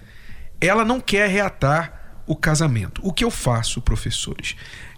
Ela 0.63 0.85
não 0.85 1.01
quer 1.01 1.29
reatar 1.29 2.23
o 2.25 2.37
casamento. 2.37 3.01
O 3.05 3.13
que 3.13 3.25
eu 3.25 3.31
faço, 3.31 3.83
professores? 3.83 4.55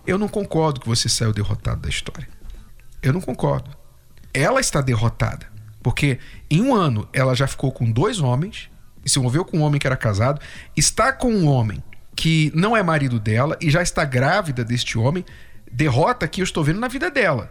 Eu 0.07 0.19
não 0.19 0.29
concordo 0.29 0.79
que 0.79 0.87
você 0.87 1.09
saiu 1.09 1.33
derrotado 1.33 1.81
da 1.81 1.89
história. 1.89 2.29
Eu 3.03 3.15
não 3.15 3.21
concordo. 3.21 3.71
Ela 4.33 4.61
está 4.61 4.83
derrotada. 4.83 5.47
Porque 5.83 6.19
em 6.51 6.61
um 6.61 6.75
ano 6.75 7.09
ela 7.13 7.35
já 7.35 7.47
ficou 7.47 7.73
com 7.73 7.91
dois 7.91 8.21
homens, 8.21 8.71
se 9.05 9.19
envolveu 9.19 9.45
com 9.45 9.59
um 9.59 9.63
homem 9.63 9.79
que 9.79 9.87
era 9.87 9.97
casado, 9.97 10.41
está 10.77 11.13
com 11.13 11.33
um 11.33 11.47
homem 11.47 11.83
que 12.15 12.53
não 12.55 12.77
é 12.77 12.83
marido 12.83 13.19
dela 13.19 13.57
e 13.61 13.71
já 13.71 13.83
está 13.83 14.05
grávida 14.05 14.65
deste 14.65 14.99
homem. 14.99 15.25
Derrota 15.71 16.29
que 16.29 16.41
eu 16.41 16.45
estou 16.45 16.63
vendo 16.63 16.81
na 16.81 16.89
vida 16.89 17.11
dela. 17.11 17.51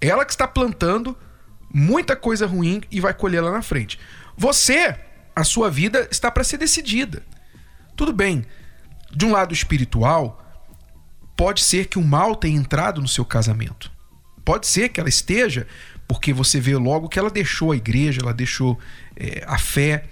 Ela 0.00 0.24
que 0.24 0.32
está 0.32 0.48
plantando 0.48 1.16
muita 1.72 2.16
coisa 2.16 2.46
ruim 2.46 2.82
e 2.90 3.00
vai 3.00 3.14
colher 3.14 3.42
lá 3.42 3.50
na 3.50 3.62
frente. 3.62 3.98
Você, 4.36 4.94
a 5.36 5.44
sua 5.44 5.70
vida 5.70 6.08
está 6.10 6.30
para 6.30 6.42
ser 6.42 6.56
decidida. 6.56 7.22
Tudo 7.94 8.12
bem, 8.12 8.46
de 9.14 9.26
um 9.26 9.32
lado 9.32 9.52
espiritual, 9.52 10.42
pode 11.36 11.62
ser 11.62 11.86
que 11.86 11.98
o 11.98 12.04
mal 12.04 12.34
tenha 12.34 12.56
entrado 12.56 13.02
no 13.02 13.06
seu 13.06 13.24
casamento. 13.24 13.92
Pode 14.42 14.66
ser 14.66 14.88
que 14.88 14.98
ela 14.98 15.08
esteja, 15.08 15.66
porque 16.08 16.32
você 16.32 16.58
vê 16.58 16.74
logo 16.74 17.08
que 17.08 17.18
ela 17.18 17.30
deixou 17.30 17.72
a 17.72 17.76
igreja, 17.76 18.20
ela 18.22 18.32
deixou 18.32 18.78
é, 19.14 19.44
a 19.46 19.58
fé. 19.58 20.04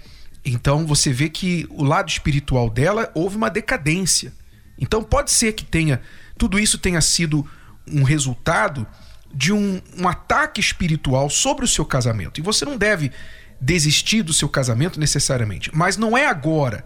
Então 0.45 0.85
você 0.85 1.11
vê 1.11 1.27
que 1.27 1.65
o 1.71 1.83
lado 1.83 2.09
espiritual 2.09 2.69
dela 2.69 3.11
houve 3.15 3.35
uma 3.35 3.49
decadência. 3.49 4.31
Então 4.77 5.03
pode 5.03 5.31
ser 5.31 5.53
que 5.53 5.65
tenha 5.65 6.01
tudo 6.37 6.59
isso 6.59 6.77
tenha 6.77 7.01
sido 7.01 7.47
um 7.87 8.03
resultado 8.03 8.85
de 9.33 9.51
um, 9.51 9.81
um 9.97 10.07
ataque 10.07 10.59
espiritual 10.59 11.29
sobre 11.29 11.65
o 11.65 11.67
seu 11.67 11.85
casamento. 11.85 12.39
E 12.39 12.43
você 12.43 12.65
não 12.65 12.77
deve 12.77 13.11
desistir 13.59 14.21
do 14.21 14.33
seu 14.33 14.49
casamento 14.49 14.99
necessariamente, 14.99 15.71
mas 15.73 15.97
não 15.97 16.17
é 16.17 16.25
agora 16.25 16.85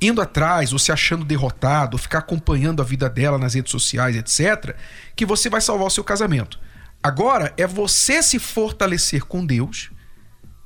indo 0.00 0.20
atrás 0.20 0.72
ou 0.72 0.78
se 0.78 0.92
achando 0.92 1.24
derrotado, 1.24 1.96
ou 1.96 1.98
ficar 1.98 2.18
acompanhando 2.18 2.80
a 2.80 2.84
vida 2.84 3.08
dela 3.10 3.38
nas 3.38 3.54
redes 3.54 3.72
sociais, 3.72 4.16
etc., 4.16 4.76
que 5.16 5.26
você 5.26 5.50
vai 5.50 5.60
salvar 5.60 5.88
o 5.88 5.90
seu 5.90 6.04
casamento. 6.04 6.60
Agora 7.02 7.52
é 7.56 7.66
você 7.66 8.22
se 8.22 8.38
fortalecer 8.38 9.24
com 9.24 9.44
Deus, 9.44 9.90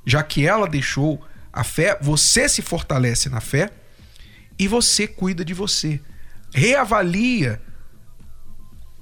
já 0.04 0.22
que 0.22 0.46
ela 0.46 0.68
deixou 0.68 1.24
a 1.52 1.64
fé, 1.64 1.98
você 2.00 2.48
se 2.48 2.62
fortalece 2.62 3.28
na 3.28 3.40
fé 3.40 3.70
e 4.58 4.66
você 4.66 5.06
cuida 5.06 5.44
de 5.44 5.54
você. 5.54 6.00
Reavalia 6.52 7.60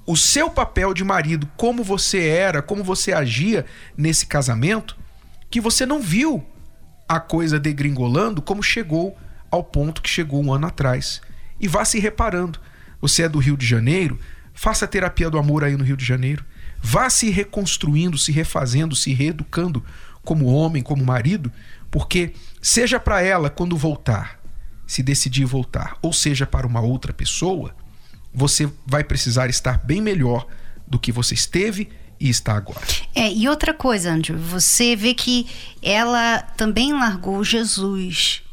o 0.05 0.17
seu 0.17 0.49
papel 0.49 0.93
de 0.93 1.03
marido, 1.03 1.49
como 1.55 1.83
você 1.83 2.27
era, 2.27 2.61
como 2.61 2.83
você 2.83 3.13
agia 3.13 3.65
nesse 3.95 4.25
casamento, 4.25 4.97
que 5.51 5.59
você 5.61 5.85
não 5.85 5.99
viu 5.99 6.43
a 7.07 7.19
coisa 7.19 7.59
degringolando 7.59 8.41
como 8.41 8.63
chegou 8.63 9.17
ao 9.51 9.61
ponto 9.61 10.01
que 10.01 10.09
chegou 10.09 10.41
um 10.41 10.53
ano 10.53 10.67
atrás. 10.67 11.21
E 11.59 11.67
vá 11.67 11.83
se 11.83 11.99
reparando. 11.99 12.57
Você 13.01 13.23
é 13.23 13.29
do 13.29 13.37
Rio 13.37 13.57
de 13.57 13.65
Janeiro? 13.65 14.17
Faça 14.53 14.87
terapia 14.87 15.29
do 15.29 15.37
amor 15.37 15.65
aí 15.65 15.75
no 15.75 15.83
Rio 15.83 15.97
de 15.97 16.05
Janeiro. 16.05 16.45
Vá 16.81 17.09
se 17.09 17.29
reconstruindo, 17.29 18.17
se 18.17 18.31
refazendo, 18.31 18.95
se 18.95 19.13
reeducando 19.13 19.83
como 20.23 20.45
homem, 20.45 20.81
como 20.81 21.05
marido, 21.05 21.51
porque 21.89 22.33
seja 22.61 22.99
para 22.99 23.21
ela 23.21 23.49
quando 23.49 23.75
voltar, 23.75 24.39
se 24.87 25.03
decidir 25.03 25.45
voltar, 25.45 25.97
ou 26.01 26.13
seja 26.13 26.45
para 26.45 26.65
uma 26.65 26.79
outra 26.79 27.11
pessoa, 27.11 27.75
você 28.33 28.71
vai 28.85 29.03
precisar 29.03 29.49
estar 29.49 29.79
bem 29.79 29.99
melhor 29.99 30.47
do 30.87 30.99
que 30.99 31.11
você 31.11 31.33
esteve 31.33 31.89
e 32.21 32.29
está 32.29 32.55
agora. 32.55 32.79
É, 33.15 33.31
e 33.33 33.49
outra 33.49 33.73
coisa, 33.73 34.11
Andrew, 34.11 34.37
você 34.37 34.95
vê 34.95 35.13
que 35.13 35.47
ela 35.81 36.41
também 36.55 36.93
largou 36.93 37.43
Jesus 37.43 38.43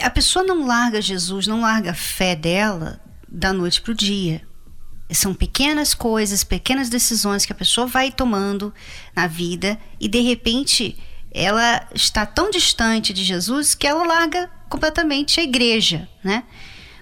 a 0.00 0.10
pessoa 0.10 0.44
não 0.44 0.66
larga 0.66 1.00
Jesus, 1.00 1.46
não 1.46 1.60
larga 1.60 1.92
a 1.92 1.94
fé 1.94 2.34
dela 2.34 3.00
da 3.28 3.52
noite 3.52 3.80
para 3.80 3.92
o 3.92 3.94
dia. 3.94 4.42
São 5.10 5.34
pequenas 5.34 5.94
coisas, 5.94 6.42
pequenas 6.42 6.88
decisões 6.88 7.44
que 7.44 7.52
a 7.52 7.56
pessoa 7.56 7.86
vai 7.86 8.10
tomando 8.10 8.72
na 9.14 9.26
vida 9.26 9.78
e 10.00 10.08
de 10.08 10.20
repente 10.20 10.96
ela 11.30 11.86
está 11.94 12.24
tão 12.24 12.50
distante 12.50 13.12
de 13.12 13.22
Jesus 13.22 13.74
que 13.74 13.86
ela 13.86 14.04
larga 14.04 14.50
completamente 14.68 15.40
a 15.40 15.42
igreja, 15.42 16.08
né? 16.22 16.44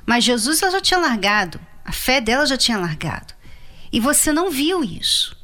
Mas 0.04 0.24
Jesus 0.24 0.62
ela 0.62 0.72
já 0.72 0.80
tinha 0.80 0.98
largado, 0.98 1.60
a 1.84 1.92
fé 1.92 2.20
dela 2.20 2.44
já 2.44 2.56
tinha 2.56 2.76
largado. 2.76 3.34
E 3.92 4.00
você 4.00 4.32
não 4.32 4.50
viu 4.50 4.82
isso. 4.82 5.36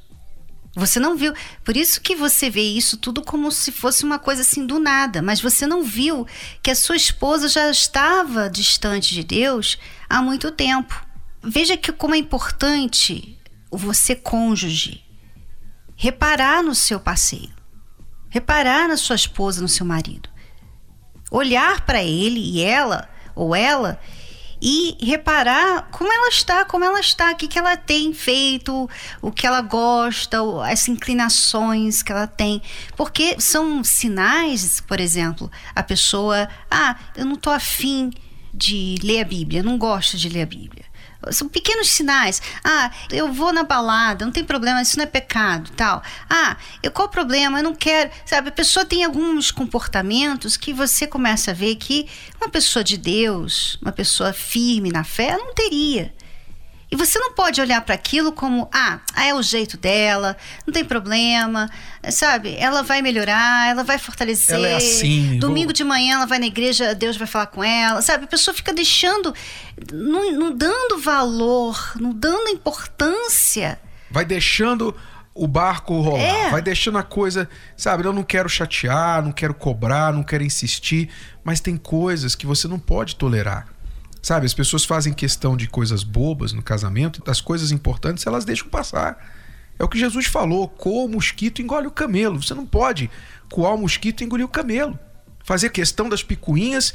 Você 0.75 1.01
não 1.01 1.17
viu. 1.17 1.35
Por 1.65 1.77
isso 1.77 2.01
que 2.01 2.15
você 2.15 2.49
vê 2.49 2.63
isso 2.63 2.97
tudo 2.97 3.23
como 3.23 3.51
se 3.51 3.73
fosse 3.73 4.05
uma 4.05 4.19
coisa 4.19 4.43
assim 4.43 4.65
do 4.65 4.79
nada. 4.79 5.21
Mas 5.21 5.41
você 5.41 5.67
não 5.67 5.83
viu 5.83 6.27
que 6.63 6.71
a 6.71 6.75
sua 6.75 6.97
esposa 6.97 7.49
já 7.49 7.71
estava 7.71 8.49
distante 8.49 9.13
de 9.13 9.25
Deus 9.25 9.77
há 10.09 10.23
muito 10.23 10.51
tempo. 10.51 11.07
veja 11.43 11.77
que 11.77 11.93
como 11.93 12.15
é 12.15 12.19
importante 12.19 13.39
você 13.71 14.15
cônjuge 14.15 15.05
reparar 15.97 16.63
no 16.63 16.75
seu 16.75 17.01
parceiro, 17.01 17.55
reparar 18.31 18.89
na 18.89 18.97
sua 18.97 19.17
esposa, 19.17 19.61
no 19.61 19.69
seu 19.69 19.85
marido, 19.85 20.29
olhar 21.31 21.85
para 21.85 22.03
ele 22.03 22.41
e 22.41 22.63
ela 22.63 23.09
ou 23.35 23.55
ela 23.55 24.01
e 24.61 24.97
reparar 25.01 25.89
como 25.91 26.13
ela 26.13 26.29
está, 26.29 26.65
como 26.65 26.85
ela 26.85 27.01
está, 27.01 27.33
o 27.33 27.37
que, 27.37 27.49
que 27.49 27.59
ela 27.59 27.77
tem 27.77 28.13
feito, 28.13 28.89
o 29.23 29.31
que 29.31 29.47
ela 29.47 29.61
gosta, 29.61 30.39
as 30.65 30.89
inclinações 30.89 32.03
que 32.03 32.13
ela 32.13 32.27
tem. 32.27 32.61
Porque 32.97 33.41
são 33.41 33.83
sinais, 33.85 34.81
por 34.81 35.01
exemplo, 35.01 35.51
a 35.75 35.83
pessoa, 35.83 36.49
ah, 36.71 36.97
eu 37.17 37.25
não 37.25 37.35
estou 37.35 37.53
afim 37.53 38.11
de 38.53 38.97
ler 39.03 39.21
a 39.21 39.25
Bíblia, 39.25 39.63
não 39.63 39.79
gosto 39.79 40.17
de 40.17 40.29
ler 40.29 40.43
a 40.43 40.47
Bíblia. 40.47 40.88
São 41.31 41.49
pequenos 41.49 41.91
sinais. 41.91 42.41
Ah, 42.63 42.91
eu 43.11 43.33
vou 43.33 43.53
na 43.53 43.65
balada, 43.65 44.25
não 44.25 44.33
tem 44.33 44.45
problema, 44.45 44.81
isso 44.81 44.97
não 44.97 45.05
é 45.05 45.07
pecado, 45.07 45.71
tal. 45.77 46.03
Ah, 46.31 46.57
eu, 46.83 46.93
qual 46.93 47.09
o 47.09 47.11
problema? 47.11 47.59
Eu 47.59 47.65
não 47.65 47.75
quero. 47.75 48.11
Sabe, 48.25 48.49
a 48.49 48.53
pessoa 48.53 48.85
tem 48.85 49.05
alguns 49.05 49.51
comportamentos 49.51 50.57
que 50.57 50.73
você 50.73 51.07
começa 51.07 51.51
a 51.51 51.55
ver 51.55 51.77
que 51.77 52.09
uma 52.41 52.49
pessoa 52.49 52.85
de 52.85 52.97
Deus, 52.97 53.79
uma 53.83 53.93
pessoa 53.93 54.33
firme 54.33 54.91
na 54.93 55.03
fé, 55.03 55.37
não 55.37 55.53
teria. 55.55 56.15
E 56.91 56.97
você 56.97 57.19
não 57.19 57.35
pode 57.35 57.61
olhar 57.61 57.83
para 57.83 57.95
aquilo 57.95 58.33
como, 58.33 58.69
ah, 58.73 59.01
é 59.15 59.35
o 59.35 59.43
jeito 59.43 59.77
dela, 59.77 60.35
não 60.67 60.73
tem 60.73 60.83
problema, 60.83 61.71
sabe? 62.11 62.57
Ela 62.57 62.83
vai 62.83 63.03
melhorar, 63.03 63.69
ela 63.69 63.85
vai 63.85 63.99
fortalecer. 63.99 64.55
Ela 64.55 64.69
é 64.69 64.77
assim. 64.77 65.39
Domingo 65.39 65.67
vou... 65.67 65.75
de 65.75 65.85
manhã 65.85 66.15
ela 66.15 66.27
vai 66.27 66.39
na 66.39 66.47
igreja, 66.47 66.95
Deus 66.95 67.19
vai 67.19 67.27
falar 67.27 67.49
com 67.49 67.63
ela, 67.63 68.01
sabe? 68.01 68.25
A 68.25 68.29
pessoa 68.29 68.55
fica 68.55 68.73
deixando, 68.73 69.35
não, 69.93 70.33
não 70.33 70.57
dando 70.57 70.99
valor, 70.99 71.93
não 72.01 72.13
dando 72.13 72.49
importância. 72.49 73.79
Vai 74.11 74.25
deixando 74.25 74.97
o 75.35 75.47
barco 75.47 76.01
rolar, 76.01 76.21
é. 76.21 76.51
vai 76.51 76.63
deixando 76.63 76.97
a 76.97 77.03
coisa, 77.03 77.51
sabe? 77.77 78.05
Eu 78.05 78.15
não 78.15 78.23
quero 78.23 78.49
chatear, 78.49 79.23
não 79.23 79.31
quero 79.31 79.53
cobrar, 79.53 80.13
não 80.13 80.23
quero 80.23 80.43
insistir, 80.43 81.11
mas 81.45 81.61
tem 81.61 81.77
coisas 81.77 82.35
que 82.35 82.47
você 82.47 82.67
não 82.67 82.79
pode 82.79 83.15
tolerar. 83.15 83.69
Sabe, 84.21 84.47
as 84.47 84.55
pessoas 84.55 84.85
fazem 84.85 85.13
questão 85.13 85.57
de 85.57 85.69
coisas 85.69 86.03
bobas 86.03 86.53
no 86.53 86.63
casamento, 86.63 87.23
das 87.23 87.41
coisas 87.41 87.71
importantes 87.71 88.27
elas 88.27 88.45
deixam 88.45 88.69
passar. 88.69 89.17
É 89.79 89.85
o 89.85 89.89
que 89.89 89.99
Jesus 89.99 90.27
falou: 90.27 90.69
coa 90.69 91.05
o 91.05 91.09
mosquito 91.09 91.63
engole 91.63 91.87
o 91.87 91.91
camelo. 91.91 92.43
Você 92.43 92.55
não 92.55 92.67
pode 92.67 93.11
coar 93.51 93.75
o 93.75 93.79
mosquito 93.79 94.21
e 94.21 94.25
engolir 94.25 94.45
o 94.45 94.49
camelo. 94.49 94.99
Fazer 95.45 95.71
questão 95.71 96.09
das 96.09 96.23
picuinhas 96.23 96.93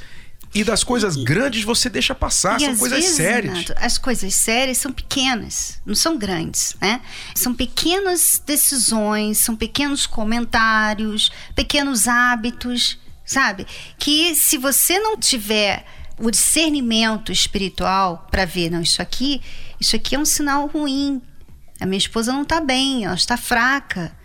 e 0.53 0.63
das 0.63 0.83
coisas 0.83 1.15
e, 1.15 1.23
grandes 1.23 1.63
você 1.63 1.89
deixa 1.89 2.13
passar, 2.13 2.59
são 2.59 2.77
coisas 2.77 2.99
vezes, 2.99 3.15
sérias. 3.15 3.53
Renato, 3.53 3.73
as 3.77 3.97
coisas 3.97 4.35
sérias 4.35 4.77
são 4.77 4.91
pequenas, 4.91 5.81
não 5.85 5.95
são 5.95 6.17
grandes, 6.17 6.75
né? 6.79 7.01
São 7.33 7.55
pequenas 7.55 8.41
decisões, 8.45 9.39
são 9.39 9.55
pequenos 9.55 10.05
comentários, 10.05 11.31
pequenos 11.55 12.07
hábitos, 12.07 12.99
sabe? 13.25 13.65
Que 13.97 14.35
se 14.35 14.57
você 14.57 14.99
não 14.99 15.17
tiver 15.17 15.85
o 16.19 16.29
discernimento 16.29 17.31
espiritual 17.31 18.27
para 18.29 18.45
ver, 18.45 18.69
não, 18.69 18.81
isso 18.81 19.01
aqui, 19.01 19.41
isso 19.79 19.95
aqui 19.95 20.15
é 20.15 20.19
um 20.19 20.25
sinal 20.25 20.67
ruim. 20.67 21.21
A 21.79 21.85
minha 21.85 21.97
esposa 21.97 22.31
não 22.31 22.43
está 22.43 22.61
bem, 22.61 23.05
ela 23.05 23.15
está 23.15 23.35
fraca. 23.37 24.15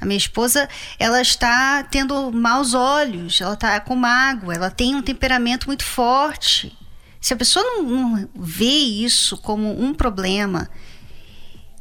A 0.00 0.04
minha 0.04 0.18
esposa, 0.18 0.68
ela 0.98 1.22
está 1.22 1.82
tendo 1.84 2.30
maus 2.30 2.74
olhos, 2.74 3.40
ela 3.40 3.54
está 3.54 3.80
com 3.80 3.96
mágoa, 3.96 4.54
ela 4.54 4.70
tem 4.70 4.94
um 4.94 5.02
temperamento 5.02 5.66
muito 5.66 5.84
forte. 5.84 6.76
Se 7.20 7.32
a 7.32 7.36
pessoa 7.36 7.64
não, 7.64 7.82
não 7.82 8.28
vê 8.34 8.64
isso 8.64 9.38
como 9.38 9.82
um 9.82 9.94
problema 9.94 10.68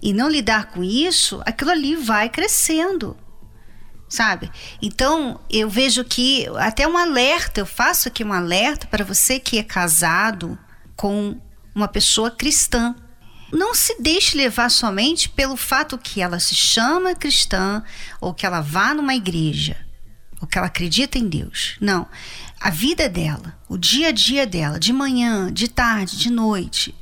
e 0.01 0.13
não 0.13 0.29
lidar 0.29 0.67
com 0.71 0.83
isso, 0.83 1.41
aquilo 1.45 1.71
ali 1.71 1.95
vai 1.95 2.29
crescendo 2.29 3.17
sabe? 4.15 4.49
Então, 4.81 5.39
eu 5.49 5.69
vejo 5.69 6.03
que 6.03 6.47
até 6.57 6.87
um 6.87 6.97
alerta, 6.97 7.59
eu 7.59 7.65
faço 7.65 8.07
aqui 8.07 8.23
um 8.23 8.33
alerta 8.33 8.87
para 8.87 9.03
você 9.03 9.39
que 9.39 9.57
é 9.57 9.63
casado 9.63 10.57
com 10.95 11.39
uma 11.73 11.87
pessoa 11.87 12.31
cristã. 12.31 12.95
Não 13.51 13.75
se 13.75 14.01
deixe 14.01 14.37
levar 14.37 14.69
somente 14.69 15.29
pelo 15.29 15.55
fato 15.55 15.97
que 15.97 16.21
ela 16.21 16.39
se 16.39 16.55
chama 16.55 17.15
cristã 17.15 17.83
ou 18.19 18.33
que 18.33 18.45
ela 18.45 18.61
vá 18.61 18.93
numa 18.93 19.15
igreja 19.15 19.77
ou 20.41 20.47
que 20.47 20.57
ela 20.57 20.67
acredita 20.67 21.17
em 21.17 21.27
Deus. 21.27 21.75
Não. 21.79 22.07
A 22.59 22.69
vida 22.69 23.09
dela, 23.09 23.57
o 23.67 23.77
dia 23.77 24.09
a 24.09 24.11
dia 24.11 24.45
dela, 24.45 24.79
de 24.79 24.93
manhã, 24.93 25.51
de 25.51 25.67
tarde, 25.67 26.17
de 26.17 26.29
noite, 26.29 26.95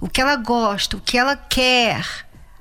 o 0.00 0.08
que 0.08 0.20
ela 0.20 0.36
gosta, 0.36 0.96
o 0.96 1.00
que 1.00 1.18
ela 1.18 1.36
quer, 1.36 2.04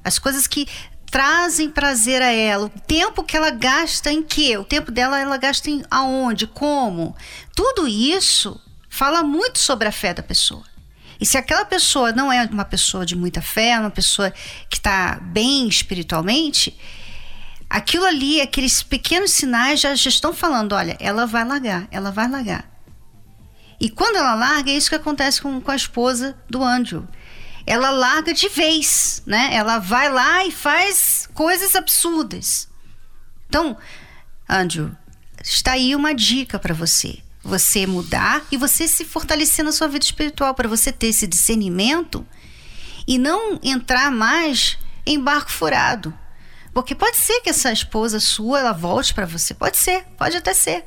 as 0.03 0.17
coisas 0.17 0.47
que 0.47 0.67
trazem 1.09 1.69
prazer 1.69 2.21
a 2.21 2.31
ela, 2.31 2.65
o 2.65 2.69
tempo 2.69 3.23
que 3.23 3.35
ela 3.35 3.49
gasta 3.49 4.11
em 4.11 4.21
quê? 4.21 4.57
O 4.57 4.63
tempo 4.63 4.91
dela 4.91 5.19
ela 5.19 5.37
gasta 5.37 5.69
em 5.69 5.83
aonde, 5.89 6.45
como? 6.47 7.15
Tudo 7.55 7.87
isso 7.87 8.59
fala 8.89 9.23
muito 9.23 9.59
sobre 9.59 9.87
a 9.87 9.91
fé 9.91 10.13
da 10.13 10.21
pessoa. 10.21 10.63
E 11.19 11.25
se 11.25 11.37
aquela 11.37 11.65
pessoa 11.65 12.11
não 12.11 12.31
é 12.31 12.43
uma 12.51 12.65
pessoa 12.65 13.05
de 13.05 13.15
muita 13.15 13.41
fé, 13.41 13.79
uma 13.79 13.89
pessoa 13.89 14.31
que 14.69 14.77
está 14.77 15.19
bem 15.21 15.67
espiritualmente, 15.67 16.77
aquilo 17.69 18.05
ali, 18.05 18.39
aqueles 18.39 18.83
pequenos 18.83 19.31
sinais 19.31 19.79
já, 19.79 19.95
já 19.95 20.09
estão 20.09 20.33
falando: 20.33 20.73
olha, 20.73 20.95
ela 20.99 21.25
vai 21.25 21.43
largar, 21.43 21.87
ela 21.89 22.11
vai 22.11 22.29
largar. 22.29 22.69
E 23.79 23.89
quando 23.89 24.17
ela 24.17 24.35
larga, 24.35 24.69
é 24.69 24.75
isso 24.75 24.89
que 24.89 24.95
acontece 24.95 25.41
com, 25.41 25.59
com 25.61 25.71
a 25.71 25.75
esposa 25.75 26.37
do 26.49 26.63
Andrew 26.63 27.07
ela 27.67 27.91
larga 27.91 28.33
de 28.33 28.47
vez, 28.47 29.21
né? 29.25 29.49
Ela 29.51 29.77
vai 29.77 30.09
lá 30.09 30.45
e 30.45 30.51
faz 30.51 31.27
coisas 31.33 31.75
absurdas. 31.75 32.69
Então, 33.49 33.77
Andrew, 34.47 34.89
está 35.43 35.73
aí 35.73 35.93
uma 35.93 36.15
dica 36.15 36.57
para 36.57 36.73
você. 36.73 37.19
Você 37.43 37.85
mudar 37.85 38.45
e 38.51 38.57
você 38.57 38.87
se 38.87 39.03
fortalecer 39.03 39.65
na 39.65 39.73
sua 39.73 39.89
vida 39.89 40.05
espiritual, 40.05 40.53
para 40.55 40.69
você 40.69 40.93
ter 40.93 41.07
esse 41.07 41.27
discernimento 41.27 42.25
e 43.05 43.17
não 43.17 43.59
entrar 43.61 44.11
mais 44.11 44.77
em 45.05 45.19
barco 45.19 45.51
furado. 45.51 46.17
Porque 46.73 46.95
pode 46.95 47.17
ser 47.17 47.41
que 47.41 47.49
essa 47.49 47.71
esposa 47.71 48.19
sua 48.19 48.59
ela 48.59 48.71
volte 48.71 49.13
para 49.13 49.25
você, 49.25 49.53
pode 49.53 49.77
ser, 49.77 50.05
pode 50.17 50.37
até 50.37 50.53
ser. 50.53 50.85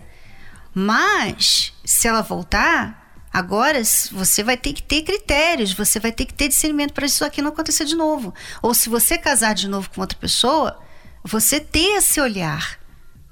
Mas 0.75 1.75
se 1.85 2.09
ela 2.09 2.23
voltar, 2.23 3.00
Agora 3.33 3.81
você 4.11 4.43
vai 4.43 4.57
ter 4.57 4.73
que 4.73 4.83
ter 4.83 5.03
critérios, 5.03 5.73
você 5.73 6.01
vai 6.01 6.11
ter 6.11 6.25
que 6.25 6.35
ter 6.35 6.49
discernimento 6.49 6.93
para 6.93 7.07
isso 7.07 7.25
aqui 7.25 7.41
não 7.41 7.51
acontecer 7.51 7.85
de 7.85 7.95
novo. 7.95 8.35
Ou 8.61 8.75
se 8.75 8.89
você 8.89 9.17
casar 9.17 9.55
de 9.55 9.69
novo 9.69 9.89
com 9.91 10.01
outra 10.01 10.19
pessoa, 10.19 10.81
você 11.23 11.61
ter 11.61 11.97
esse 11.97 12.21
olhar 12.21 12.81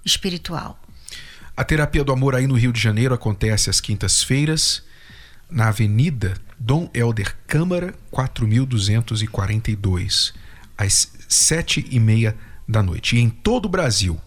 espiritual. 0.04 0.78
A 1.56 1.64
terapia 1.64 2.04
do 2.04 2.12
amor 2.12 2.36
aí 2.36 2.46
no 2.46 2.54
Rio 2.54 2.72
de 2.72 2.80
Janeiro 2.80 3.12
acontece 3.12 3.68
às 3.68 3.80
quintas-feiras, 3.80 4.84
na 5.50 5.66
Avenida 5.68 6.34
Dom 6.56 6.88
Helder 6.94 7.36
Câmara, 7.46 7.94
4242, 8.10 10.32
às 10.76 11.10
sete 11.28 11.84
e 11.90 11.98
meia 11.98 12.36
da 12.68 12.80
noite. 12.82 13.16
E 13.16 13.20
em 13.20 13.28
todo 13.28 13.66
o 13.66 13.70
Brasil, 13.70 14.20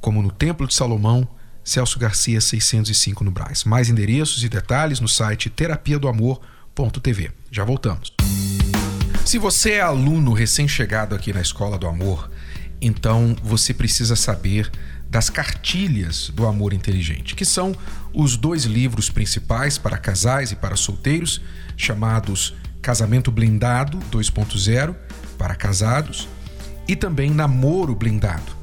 como 0.00 0.20
no 0.22 0.32
Templo 0.32 0.66
de 0.66 0.74
Salomão, 0.74 1.28
Celso 1.68 1.98
Garcia 1.98 2.40
605 2.40 3.22
no 3.22 3.30
Braz. 3.30 3.64
Mais 3.64 3.90
endereços 3.90 4.42
e 4.42 4.48
detalhes 4.48 5.00
no 5.00 5.08
site 5.08 5.50
terapia 5.50 5.98
do 5.98 6.08
amor.tv. 6.08 7.30
Já 7.50 7.62
voltamos. 7.62 8.10
Se 9.22 9.36
você 9.36 9.72
é 9.72 9.82
aluno 9.82 10.32
recém-chegado 10.32 11.14
aqui 11.14 11.30
na 11.30 11.42
Escola 11.42 11.76
do 11.76 11.86
Amor, 11.86 12.30
então 12.80 13.36
você 13.42 13.74
precisa 13.74 14.16
saber 14.16 14.72
das 15.10 15.28
cartilhas 15.28 16.30
do 16.30 16.46
amor 16.46 16.72
inteligente, 16.72 17.34
que 17.34 17.44
são 17.44 17.76
os 18.14 18.38
dois 18.38 18.64
livros 18.64 19.10
principais 19.10 19.76
para 19.76 19.98
casais 19.98 20.50
e 20.52 20.56
para 20.56 20.74
solteiros, 20.74 21.38
chamados 21.76 22.54
Casamento 22.80 23.30
Blindado 23.30 23.98
2.0 24.10 24.96
para 25.36 25.54
casados 25.54 26.28
e 26.86 26.96
também 26.96 27.30
Namoro 27.30 27.94
Blindado. 27.94 28.56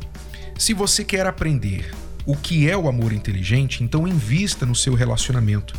Se 0.58 0.74
você 0.74 1.04
quer 1.04 1.28
aprender 1.28 1.94
o 2.26 2.36
que 2.36 2.70
é 2.70 2.76
o 2.76 2.88
amor 2.88 3.14
inteligente, 3.14 3.84
então 3.84 4.08
invista 4.08 4.66
no 4.66 4.76
seu 4.76 4.94
relacionamento. 4.94 5.76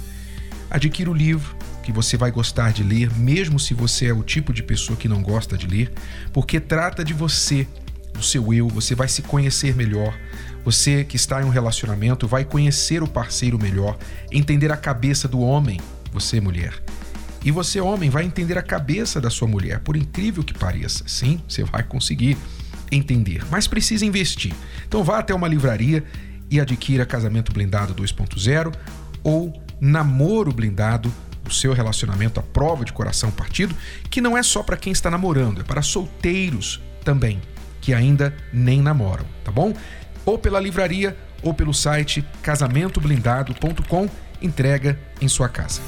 Adquira 0.70 1.10
o 1.10 1.14
livro 1.14 1.56
que 1.82 1.92
você 1.92 2.16
vai 2.16 2.30
gostar 2.30 2.72
de 2.72 2.82
ler, 2.82 3.10
mesmo 3.16 3.60
se 3.60 3.72
você 3.72 4.06
é 4.06 4.12
o 4.12 4.22
tipo 4.22 4.52
de 4.52 4.62
pessoa 4.62 4.96
que 4.96 5.08
não 5.08 5.22
gosta 5.22 5.56
de 5.56 5.66
ler, 5.66 5.92
porque 6.32 6.58
trata 6.58 7.04
de 7.04 7.14
você, 7.14 7.66
do 8.12 8.22
seu 8.22 8.52
eu, 8.52 8.68
você 8.68 8.94
vai 8.94 9.06
se 9.06 9.22
conhecer 9.22 9.74
melhor. 9.76 10.12
Você 10.64 11.04
que 11.04 11.14
está 11.14 11.40
em 11.40 11.44
um 11.44 11.48
relacionamento 11.48 12.26
vai 12.26 12.44
conhecer 12.44 13.02
o 13.02 13.06
parceiro 13.06 13.56
melhor, 13.56 13.96
entender 14.32 14.72
a 14.72 14.76
cabeça 14.76 15.28
do 15.28 15.38
homem, 15.38 15.80
você 16.12 16.40
mulher. 16.40 16.74
E 17.44 17.52
você, 17.52 17.80
homem, 17.80 18.10
vai 18.10 18.24
entender 18.24 18.58
a 18.58 18.62
cabeça 18.62 19.20
da 19.20 19.30
sua 19.30 19.46
mulher, 19.46 19.78
por 19.78 19.96
incrível 19.96 20.42
que 20.42 20.52
pareça. 20.52 21.04
Sim, 21.06 21.40
você 21.48 21.62
vai 21.62 21.84
conseguir 21.84 22.36
entender, 22.90 23.44
mas 23.48 23.68
precisa 23.68 24.04
investir. 24.04 24.52
Então 24.88 25.04
vá 25.04 25.18
até 25.18 25.32
uma 25.32 25.46
livraria 25.46 26.02
e 26.50 26.60
adquira 26.60 27.06
Casamento 27.06 27.52
Blindado 27.52 27.94
2.0 27.94 28.74
ou 29.22 29.52
Namoro 29.80 30.52
Blindado 30.52 31.12
o 31.46 31.52
seu 31.52 31.72
relacionamento 31.72 32.40
à 32.40 32.42
prova 32.42 32.84
de 32.84 32.92
coração 32.92 33.30
partido, 33.30 33.74
que 34.10 34.20
não 34.20 34.36
é 34.36 34.42
só 34.42 34.62
para 34.62 34.76
quem 34.76 34.92
está 34.92 35.10
namorando, 35.10 35.60
é 35.60 35.64
para 35.64 35.82
solteiros 35.82 36.80
também, 37.04 37.40
que 37.80 37.94
ainda 37.94 38.34
nem 38.52 38.82
namoram, 38.82 39.24
tá 39.44 39.52
bom? 39.52 39.72
Ou 40.24 40.38
pela 40.38 40.58
livraria 40.58 41.16
ou 41.42 41.54
pelo 41.54 41.72
site 41.72 42.24
casamentoblindado.com, 42.42 44.08
entrega 44.42 44.98
em 45.20 45.28
sua 45.28 45.48
casa. 45.48 45.80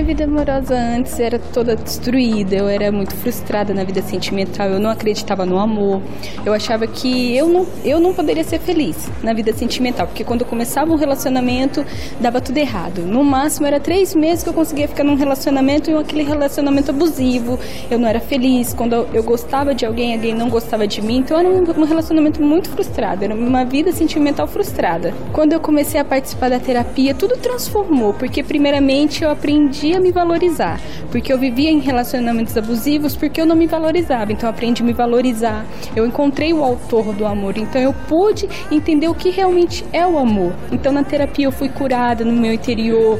Minha 0.00 0.16
vida 0.16 0.24
amorosa 0.24 0.74
antes 0.74 1.20
era 1.20 1.38
toda 1.38 1.76
destruída, 1.76 2.56
eu 2.56 2.66
era 2.66 2.90
muito 2.90 3.14
frustrada 3.16 3.74
na 3.74 3.84
vida 3.84 4.00
sentimental, 4.00 4.66
eu 4.66 4.80
não 4.80 4.88
acreditava 4.88 5.44
no 5.44 5.58
amor. 5.58 6.00
Eu 6.42 6.54
achava 6.54 6.86
que 6.86 7.36
eu 7.36 7.46
não, 7.46 7.66
eu 7.84 8.00
não 8.00 8.14
poderia 8.14 8.42
ser 8.42 8.60
feliz 8.60 9.10
na 9.22 9.34
vida 9.34 9.52
sentimental, 9.52 10.06
porque 10.06 10.24
quando 10.24 10.40
eu 10.40 10.46
começava 10.46 10.90
um 10.90 10.96
relacionamento, 10.96 11.84
dava 12.18 12.40
tudo 12.40 12.56
errado. 12.56 13.02
No 13.02 13.22
máximo 13.22 13.66
era 13.66 13.78
três 13.78 14.14
meses 14.14 14.42
que 14.42 14.48
eu 14.48 14.54
conseguia 14.54 14.88
ficar 14.88 15.04
num 15.04 15.16
relacionamento 15.16 15.90
e 15.90 15.94
aquele 15.94 16.22
relacionamento 16.22 16.92
abusivo. 16.92 17.58
Eu 17.90 17.98
não 17.98 18.08
era 18.08 18.20
feliz. 18.20 18.72
Quando 18.72 19.06
eu, 19.12 19.22
gostava 19.22 19.74
de 19.74 19.84
alguém, 19.84 20.14
alguém 20.14 20.34
não 20.34 20.48
gostava 20.48 20.86
de 20.86 21.02
mim. 21.02 21.18
Então 21.18 21.38
era 21.38 21.46
um 21.46 21.84
relacionamento 21.84 22.42
muito 22.42 22.70
frustrado, 22.70 23.22
era 23.22 23.34
uma 23.34 23.66
vida 23.66 23.92
sentimental 23.92 24.46
frustrada. 24.46 25.12
Quando 25.34 25.52
eu 25.52 25.60
comecei 25.60 26.00
a 26.00 26.04
participar 26.06 26.48
da 26.48 26.58
terapia, 26.58 27.12
tudo 27.12 27.36
transformou, 27.36 28.14
porque 28.14 28.42
primeiramente 28.42 29.22
eu 29.22 29.30
aprendi 29.30 29.89
aprendi 29.90 29.96
a 29.96 30.00
me 30.00 30.12
valorizar, 30.12 30.80
porque 31.10 31.32
eu 31.32 31.38
vivia 31.38 31.70
em 31.70 31.80
relacionamentos 31.80 32.56
abusivos 32.56 33.16
porque 33.16 33.40
eu 33.40 33.46
não 33.46 33.56
me 33.56 33.66
valorizava. 33.66 34.32
Então 34.32 34.48
eu 34.48 34.54
aprendi 34.54 34.82
a 34.82 34.84
me 34.84 34.92
valorizar. 34.92 35.66
Eu 35.96 36.06
encontrei 36.06 36.52
o 36.52 36.62
autor 36.62 37.12
do 37.14 37.26
amor, 37.26 37.56
então 37.56 37.80
eu 37.80 37.92
pude 38.08 38.48
entender 38.70 39.08
o 39.08 39.14
que 39.14 39.30
realmente 39.30 39.84
é 39.92 40.06
o 40.06 40.18
amor. 40.18 40.52
Então 40.70 40.92
na 40.92 41.02
terapia 41.02 41.46
eu 41.46 41.52
fui 41.52 41.68
curada 41.68 42.24
no 42.24 42.32
meu 42.32 42.52
interior, 42.52 43.18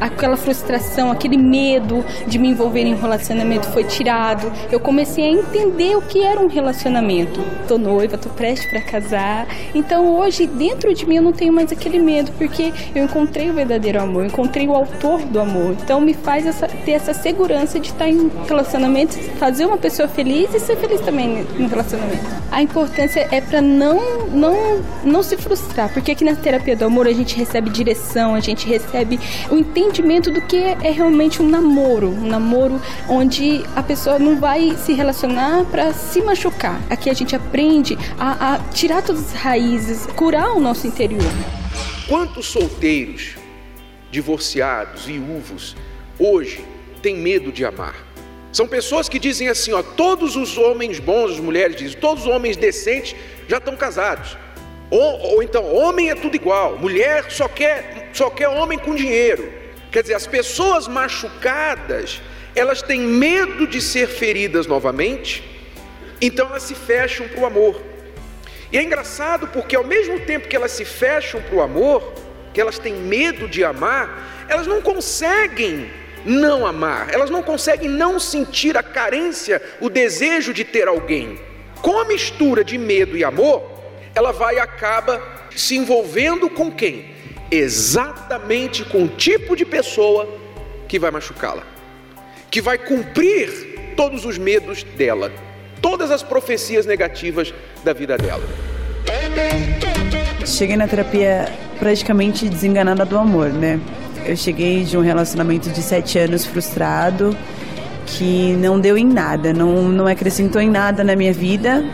aquela 0.00 0.36
frustração, 0.36 1.10
aquele 1.10 1.36
medo 1.36 2.04
de 2.26 2.38
me 2.38 2.48
envolver 2.48 2.82
em 2.82 2.94
um 2.94 3.00
relacionamento 3.00 3.66
foi 3.68 3.84
tirado. 3.84 4.52
Eu 4.70 4.78
comecei 4.78 5.24
a 5.24 5.30
entender 5.30 5.96
o 5.96 6.02
que 6.02 6.22
era 6.22 6.40
um 6.40 6.48
relacionamento. 6.48 7.40
Tô 7.66 7.78
noiva, 7.78 8.16
tô 8.16 8.28
prestes 8.28 8.70
para 8.70 8.80
casar. 8.82 9.46
Então 9.74 10.14
hoje 10.14 10.46
dentro 10.46 10.92
de 10.94 11.06
mim 11.06 11.16
eu 11.16 11.22
não 11.22 11.32
tenho 11.32 11.52
mais 11.52 11.72
aquele 11.72 11.98
medo 11.98 12.30
porque 12.38 12.72
eu 12.94 13.04
encontrei 13.04 13.50
o 13.50 13.54
verdadeiro 13.54 14.00
amor, 14.00 14.24
encontrei 14.24 14.68
o 14.68 14.74
autor 14.74 15.20
do 15.22 15.40
amor. 15.40 15.76
Então 15.82 16.00
me 16.00 16.11
faz 16.14 16.46
essa, 16.46 16.66
ter 16.66 16.92
essa 16.92 17.14
segurança 17.14 17.78
de 17.78 17.88
estar 17.88 18.08
em 18.08 18.30
relacionamento, 18.46 19.18
fazer 19.38 19.66
uma 19.66 19.78
pessoa 19.78 20.08
feliz 20.08 20.52
e 20.54 20.60
ser 20.60 20.76
feliz 20.76 21.00
também 21.00 21.44
no 21.58 21.68
relacionamento. 21.68 22.24
A 22.50 22.62
importância 22.62 23.26
é 23.30 23.40
para 23.40 23.60
não, 23.60 24.26
não, 24.26 24.82
não 25.04 25.22
se 25.22 25.36
frustrar, 25.36 25.92
porque 25.92 26.12
aqui 26.12 26.24
na 26.24 26.34
terapia 26.34 26.76
do 26.76 26.84
amor 26.84 27.06
a 27.06 27.12
gente 27.12 27.36
recebe 27.36 27.70
direção, 27.70 28.34
a 28.34 28.40
gente 28.40 28.66
recebe 28.66 29.18
o 29.50 29.56
entendimento 29.56 30.30
do 30.30 30.40
que 30.42 30.56
é 30.56 30.90
realmente 30.90 31.42
um 31.42 31.48
namoro, 31.48 32.08
um 32.08 32.26
namoro 32.26 32.80
onde 33.08 33.64
a 33.74 33.82
pessoa 33.82 34.18
não 34.18 34.38
vai 34.38 34.76
se 34.76 34.92
relacionar 34.92 35.64
para 35.66 35.92
se 35.92 36.20
machucar. 36.20 36.80
Aqui 36.90 37.08
a 37.08 37.14
gente 37.14 37.34
aprende 37.34 37.96
a, 38.18 38.54
a 38.54 38.58
tirar 38.70 39.02
todas 39.02 39.34
as 39.34 39.40
raízes, 39.40 40.06
curar 40.14 40.54
o 40.54 40.60
nosso 40.60 40.86
interior. 40.86 41.22
Quantos 42.08 42.46
solteiros, 42.46 43.36
divorciados, 44.10 45.06
viúvos, 45.06 45.74
hoje 46.26 46.64
tem 47.02 47.16
medo 47.16 47.50
de 47.50 47.64
amar. 47.64 48.12
São 48.52 48.68
pessoas 48.68 49.08
que 49.08 49.18
dizem 49.18 49.48
assim, 49.48 49.72
ó, 49.72 49.82
todos 49.82 50.36
os 50.36 50.58
homens 50.58 50.98
bons, 51.00 51.32
as 51.32 51.40
mulheres 51.40 51.74
dizem, 51.74 51.98
todos 51.98 52.26
os 52.26 52.30
homens 52.30 52.56
decentes 52.56 53.16
já 53.48 53.56
estão 53.56 53.74
casados. 53.76 54.36
Ou, 54.90 55.20
ou 55.20 55.42
então, 55.42 55.74
homem 55.74 56.10
é 56.10 56.14
tudo 56.14 56.36
igual, 56.36 56.78
mulher 56.78 57.30
só 57.30 57.48
quer, 57.48 58.10
só 58.12 58.28
quer 58.28 58.48
homem 58.48 58.78
com 58.78 58.94
dinheiro. 58.94 59.50
Quer 59.90 60.02
dizer, 60.02 60.14
as 60.14 60.26
pessoas 60.26 60.86
machucadas, 60.86 62.20
elas 62.54 62.82
têm 62.82 63.00
medo 63.00 63.66
de 63.66 63.80
ser 63.80 64.06
feridas 64.06 64.66
novamente, 64.66 65.42
então 66.20 66.46
elas 66.48 66.64
se 66.64 66.74
fecham 66.74 67.26
para 67.28 67.40
o 67.40 67.46
amor. 67.46 67.80
E 68.70 68.76
é 68.76 68.82
engraçado 68.82 69.48
porque 69.48 69.74
ao 69.74 69.84
mesmo 69.84 70.20
tempo 70.20 70.46
que 70.46 70.56
elas 70.56 70.72
se 70.72 70.84
fecham 70.84 71.40
para 71.40 71.56
o 71.56 71.62
amor, 71.62 72.12
que 72.52 72.60
elas 72.60 72.78
têm 72.78 72.92
medo 72.92 73.48
de 73.48 73.64
amar, 73.64 74.46
elas 74.48 74.66
não 74.66 74.82
conseguem 74.82 75.90
não 76.24 76.66
amar, 76.66 77.08
elas 77.12 77.30
não 77.30 77.42
conseguem 77.42 77.88
não 77.88 78.18
sentir 78.18 78.76
a 78.76 78.82
carência, 78.82 79.60
o 79.80 79.88
desejo 79.88 80.52
de 80.52 80.64
ter 80.64 80.88
alguém. 80.88 81.38
Com 81.80 81.98
a 81.98 82.04
mistura 82.04 82.62
de 82.62 82.78
medo 82.78 83.16
e 83.16 83.24
amor, 83.24 83.62
ela 84.14 84.32
vai 84.32 84.56
e 84.56 84.60
acaba 84.60 85.20
se 85.54 85.76
envolvendo 85.76 86.48
com 86.48 86.70
quem? 86.70 87.12
Exatamente 87.50 88.84
com 88.84 89.04
o 89.04 89.08
tipo 89.08 89.56
de 89.56 89.64
pessoa 89.64 90.28
que 90.88 90.98
vai 90.98 91.10
machucá-la, 91.10 91.62
que 92.50 92.60
vai 92.60 92.78
cumprir 92.78 93.94
todos 93.96 94.24
os 94.24 94.38
medos 94.38 94.82
dela, 94.82 95.32
todas 95.80 96.10
as 96.10 96.22
profecias 96.22 96.86
negativas 96.86 97.52
da 97.84 97.92
vida 97.92 98.16
dela. 98.16 98.44
Cheguei 100.46 100.76
na 100.76 100.86
terapia 100.88 101.46
praticamente 101.78 102.48
desenganada 102.48 103.04
do 103.04 103.18
amor, 103.18 103.48
né? 103.48 103.80
Eu 104.24 104.36
cheguei 104.36 104.84
de 104.84 104.96
um 104.96 105.00
relacionamento 105.00 105.70
de 105.70 105.82
sete 105.82 106.18
anos 106.18 106.44
frustrado, 106.44 107.36
que 108.06 108.54
não 108.54 108.78
deu 108.78 108.96
em 108.96 109.06
nada, 109.06 109.52
não, 109.52 109.88
não 109.88 110.06
acrescentou 110.06 110.60
em 110.60 110.70
nada 110.70 111.02
na 111.02 111.16
minha 111.16 111.32
vida. 111.32 111.84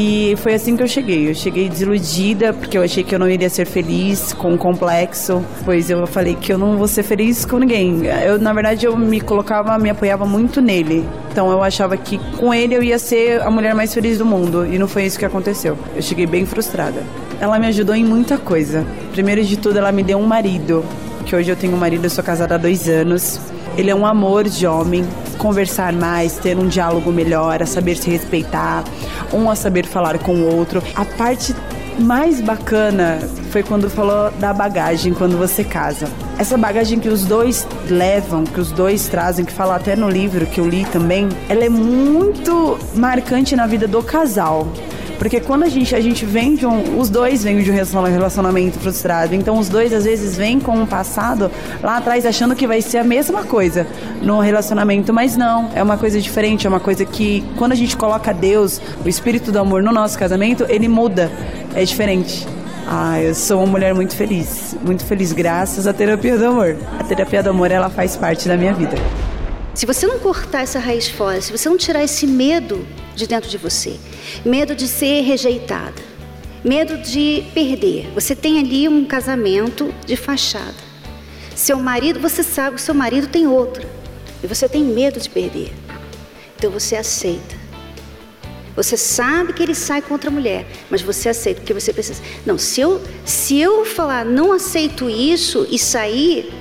E 0.00 0.36
foi 0.36 0.54
assim 0.54 0.76
que 0.76 0.82
eu 0.84 0.86
cheguei. 0.86 1.28
Eu 1.28 1.34
cheguei 1.34 1.68
desiludida 1.68 2.52
porque 2.52 2.78
eu 2.78 2.82
achei 2.82 3.02
que 3.02 3.12
eu 3.12 3.18
não 3.18 3.28
iria 3.28 3.50
ser 3.50 3.66
feliz, 3.66 4.32
com 4.32 4.52
um 4.52 4.56
complexo, 4.56 5.44
pois 5.64 5.90
eu 5.90 6.06
falei 6.06 6.36
que 6.36 6.52
eu 6.52 6.58
não 6.58 6.78
vou 6.78 6.86
ser 6.86 7.02
feliz 7.02 7.44
com 7.44 7.58
ninguém. 7.58 8.06
Eu, 8.24 8.38
na 8.38 8.52
verdade, 8.52 8.86
eu 8.86 8.96
me 8.96 9.20
colocava, 9.20 9.76
me 9.76 9.90
apoiava 9.90 10.24
muito 10.24 10.60
nele. 10.60 11.04
Então 11.32 11.50
eu 11.50 11.60
achava 11.64 11.96
que 11.96 12.16
com 12.36 12.54
ele 12.54 12.76
eu 12.76 12.82
ia 12.82 12.96
ser 12.96 13.42
a 13.42 13.50
mulher 13.50 13.74
mais 13.74 13.92
feliz 13.92 14.18
do 14.18 14.24
mundo 14.24 14.64
e 14.64 14.78
não 14.78 14.86
foi 14.86 15.04
isso 15.04 15.18
que 15.18 15.24
aconteceu. 15.24 15.76
Eu 15.96 16.02
cheguei 16.02 16.26
bem 16.26 16.46
frustrada. 16.46 17.02
Ela 17.40 17.58
me 17.58 17.66
ajudou 17.66 17.96
em 17.96 18.04
muita 18.04 18.38
coisa. 18.38 18.86
Primeiro 19.10 19.42
de 19.42 19.56
tudo, 19.56 19.78
ela 19.78 19.90
me 19.90 20.04
deu 20.04 20.18
um 20.18 20.26
marido 20.26 20.84
que 21.28 21.36
hoje 21.36 21.50
eu 21.50 21.56
tenho 21.56 21.74
um 21.74 21.76
marido, 21.76 22.06
eu 22.06 22.10
sou 22.10 22.24
casada 22.24 22.54
há 22.54 22.58
dois 22.58 22.88
anos. 22.88 23.38
Ele 23.76 23.90
é 23.90 23.94
um 23.94 24.06
amor 24.06 24.44
de 24.44 24.66
homem, 24.66 25.04
conversar 25.36 25.92
mais, 25.92 26.38
ter 26.38 26.56
um 26.56 26.66
diálogo 26.66 27.12
melhor, 27.12 27.62
a 27.62 27.66
saber 27.66 27.96
se 27.96 28.08
respeitar, 28.08 28.82
um 29.30 29.50
a 29.50 29.54
saber 29.54 29.84
falar 29.84 30.18
com 30.18 30.34
o 30.36 30.56
outro. 30.56 30.82
A 30.94 31.04
parte 31.04 31.54
mais 31.98 32.40
bacana 32.40 33.18
foi 33.50 33.62
quando 33.62 33.90
falou 33.90 34.30
da 34.40 34.54
bagagem 34.54 35.12
quando 35.12 35.36
você 35.36 35.62
casa. 35.62 36.08
Essa 36.38 36.56
bagagem 36.56 36.98
que 36.98 37.10
os 37.10 37.26
dois 37.26 37.66
levam, 37.90 38.44
que 38.44 38.58
os 38.58 38.72
dois 38.72 39.06
trazem, 39.06 39.44
que 39.44 39.52
fala 39.52 39.76
até 39.76 39.94
no 39.94 40.08
livro 40.08 40.46
que 40.46 40.58
eu 40.58 40.66
li 40.66 40.86
também, 40.86 41.28
ela 41.46 41.62
é 41.62 41.68
muito 41.68 42.78
marcante 42.94 43.54
na 43.54 43.66
vida 43.66 43.86
do 43.86 44.02
casal. 44.02 44.66
Porque 45.18 45.40
quando 45.40 45.64
a 45.64 45.68
gente, 45.68 45.94
a 45.94 46.00
gente 46.00 46.24
vem 46.24 46.54
de 46.54 46.64
um. 46.64 46.98
Os 46.98 47.10
dois 47.10 47.42
vêm 47.42 47.62
de 47.62 47.70
um 47.70 47.74
relacionamento 47.74 48.78
frustrado. 48.78 49.34
Então 49.34 49.58
os 49.58 49.68
dois 49.68 49.92
às 49.92 50.04
vezes 50.04 50.36
vêm 50.36 50.60
com 50.60 50.72
um 50.72 50.86
passado 50.86 51.50
lá 51.82 51.96
atrás 51.96 52.24
achando 52.24 52.54
que 52.54 52.66
vai 52.66 52.80
ser 52.80 52.98
a 52.98 53.04
mesma 53.04 53.44
coisa 53.44 53.86
no 54.22 54.40
relacionamento. 54.40 55.12
Mas 55.12 55.36
não, 55.36 55.70
é 55.74 55.82
uma 55.82 55.98
coisa 55.98 56.20
diferente, 56.20 56.66
é 56.66 56.70
uma 56.70 56.80
coisa 56.80 57.04
que 57.04 57.44
quando 57.56 57.72
a 57.72 57.76
gente 57.76 57.96
coloca 57.96 58.32
Deus, 58.32 58.80
o 59.04 59.08
espírito 59.08 59.50
do 59.50 59.58
amor 59.58 59.82
no 59.82 59.92
nosso 59.92 60.18
casamento, 60.18 60.64
ele 60.68 60.88
muda. 60.88 61.30
É 61.74 61.84
diferente. 61.84 62.46
Ah, 62.86 63.20
eu 63.20 63.34
sou 63.34 63.58
uma 63.58 63.66
mulher 63.66 63.94
muito 63.94 64.16
feliz, 64.16 64.74
muito 64.82 65.04
feliz 65.04 65.32
graças 65.32 65.86
à 65.86 65.92
terapia 65.92 66.38
do 66.38 66.46
amor. 66.46 66.76
A 66.98 67.04
terapia 67.04 67.42
do 67.42 67.50
amor 67.50 67.70
ela 67.70 67.90
faz 67.90 68.16
parte 68.16 68.48
da 68.48 68.56
minha 68.56 68.72
vida. 68.72 68.96
Se 69.78 69.86
você 69.86 70.08
não 70.08 70.18
cortar 70.18 70.62
essa 70.62 70.80
raiz 70.80 71.08
fora, 71.08 71.40
se 71.40 71.52
você 71.52 71.68
não 71.68 71.76
tirar 71.76 72.02
esse 72.02 72.26
medo 72.26 72.84
de 73.14 73.28
dentro 73.28 73.48
de 73.48 73.56
você, 73.56 73.96
medo 74.44 74.74
de 74.74 74.88
ser 74.88 75.20
rejeitada, 75.20 76.02
medo 76.64 76.98
de 76.98 77.44
perder. 77.54 78.10
Você 78.12 78.34
tem 78.34 78.58
ali 78.58 78.88
um 78.88 79.04
casamento 79.04 79.94
de 80.04 80.16
fachada. 80.16 80.74
Seu 81.54 81.78
marido, 81.78 82.18
você 82.18 82.42
sabe 82.42 82.74
que 82.74 82.82
seu 82.82 82.92
marido 82.92 83.28
tem 83.28 83.46
outra 83.46 83.88
e 84.42 84.48
você 84.48 84.68
tem 84.68 84.82
medo 84.82 85.20
de 85.20 85.30
perder. 85.30 85.72
Então 86.56 86.72
você 86.72 86.96
aceita. 86.96 87.54
Você 88.74 88.96
sabe 88.96 89.52
que 89.52 89.62
ele 89.62 89.76
sai 89.76 90.02
contra 90.02 90.28
a 90.28 90.32
mulher, 90.32 90.66
mas 90.90 91.02
você 91.02 91.28
aceita 91.28 91.60
porque 91.60 91.72
você 91.72 91.92
precisa. 91.92 92.20
Não, 92.44 92.58
se 92.58 92.80
eu 92.80 93.00
se 93.24 93.60
eu 93.60 93.84
falar 93.84 94.24
não 94.24 94.50
aceito 94.52 95.08
isso 95.08 95.68
e 95.70 95.78
sair 95.78 96.52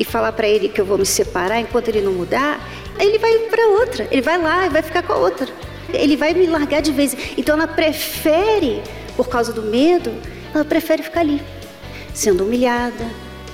e 0.00 0.04
falar 0.04 0.32
para 0.32 0.48
ele 0.48 0.70
que 0.70 0.80
eu 0.80 0.86
vou 0.86 0.96
me 0.96 1.04
separar 1.04 1.60
enquanto 1.60 1.88
ele 1.88 2.00
não 2.00 2.12
mudar, 2.12 2.58
ele 2.98 3.18
vai 3.18 3.38
para 3.50 3.66
outra, 3.66 4.08
ele 4.10 4.22
vai 4.22 4.40
lá 4.40 4.66
e 4.66 4.70
vai 4.70 4.80
ficar 4.80 5.02
com 5.02 5.12
a 5.12 5.16
outra. 5.16 5.46
Ele 5.92 6.16
vai 6.16 6.32
me 6.32 6.46
largar 6.46 6.80
de 6.80 6.90
vez. 6.90 7.14
Então 7.36 7.54
ela 7.54 7.66
prefere, 7.66 8.82
por 9.14 9.28
causa 9.28 9.52
do 9.52 9.62
medo, 9.62 10.10
ela 10.54 10.64
prefere 10.64 11.02
ficar 11.02 11.20
ali, 11.20 11.42
sendo 12.14 12.44
humilhada, 12.44 13.04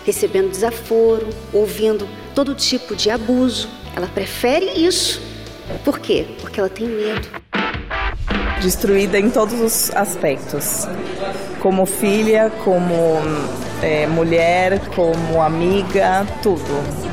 recebendo 0.04 0.48
desaforo, 0.48 1.28
ouvindo 1.52 2.08
todo 2.32 2.54
tipo 2.54 2.94
de 2.94 3.10
abuso. 3.10 3.68
Ela 3.96 4.06
prefere 4.06 4.66
isso. 4.66 5.20
Por 5.84 5.98
quê? 5.98 6.26
Porque 6.40 6.60
ela 6.60 6.68
tem 6.68 6.86
medo. 6.86 7.26
destruída 8.60 9.18
em 9.18 9.30
todos 9.30 9.60
os 9.60 9.90
aspectos. 9.96 10.86
Como 11.60 11.86
filha, 11.86 12.52
como 12.62 13.20
é, 13.82 14.06
mulher, 14.06 14.80
como 14.94 15.42
amiga, 15.42 16.26
tudo. 16.42 16.62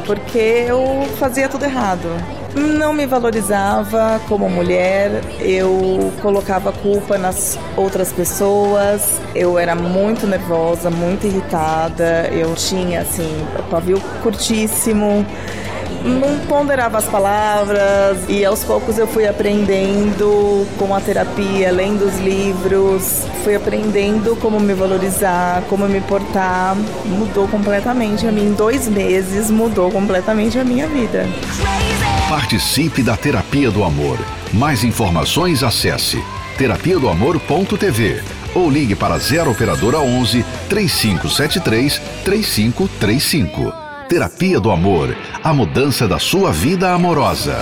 Porque 0.05 0.65
eu 0.67 1.05
fazia 1.17 1.47
tudo 1.47 1.65
errado. 1.65 2.09
Não 2.55 2.93
me 2.93 3.07
valorizava 3.07 4.21
como 4.29 4.47
mulher, 4.47 5.23
eu 5.39 6.11
colocava 6.21 6.71
culpa 6.71 7.17
nas 7.17 7.57
outras 7.75 8.13
pessoas, 8.13 9.19
eu 9.33 9.57
era 9.57 9.73
muito 9.73 10.27
nervosa, 10.27 10.91
muito 10.91 11.25
irritada, 11.25 12.29
eu 12.31 12.53
tinha 12.53 13.01
assim, 13.01 13.43
pavio 13.71 13.99
curtíssimo 14.21 15.25
não 16.03 16.39
ponderava 16.47 16.97
as 16.97 17.05
palavras 17.05 18.17
e 18.27 18.43
aos 18.43 18.63
poucos 18.63 18.97
eu 18.97 19.07
fui 19.07 19.27
aprendendo 19.27 20.67
com 20.77 20.93
a 20.93 20.99
terapia, 20.99 21.71
lendo 21.71 22.05
os 22.05 22.19
livros, 22.19 23.23
fui 23.43 23.55
aprendendo 23.55 24.35
como 24.35 24.59
me 24.59 24.73
valorizar, 24.73 25.63
como 25.69 25.87
me 25.87 26.01
portar. 26.01 26.75
Mudou 27.05 27.47
completamente 27.47 28.27
a 28.27 28.31
mim. 28.31 28.47
Em 28.47 28.53
dois 28.53 28.87
meses 28.87 29.49
mudou 29.49 29.89
completamente 29.91 30.59
a 30.59 30.63
minha 30.63 30.87
vida. 30.87 31.25
Participe 32.27 33.01
da 33.01 33.15
Terapia 33.15 33.71
do 33.71 33.83
Amor. 33.83 34.17
Mais 34.51 34.83
informações 34.83 35.63
acesse 35.63 36.21
terapia 36.57 36.99
do 36.99 37.09
amor.tv 37.09 38.21
ou 38.53 38.69
ligue 38.69 38.95
para 38.95 39.17
0 39.17 39.51
operadora 39.51 39.99
11 39.99 40.45
3573 40.69 42.01
3535. 42.23 43.82
Terapia 44.07 44.59
do 44.59 44.71
Amor, 44.71 45.15
a 45.43 45.53
mudança 45.53 46.07
da 46.07 46.19
sua 46.19 46.51
vida 46.51 46.91
amorosa. 46.91 47.57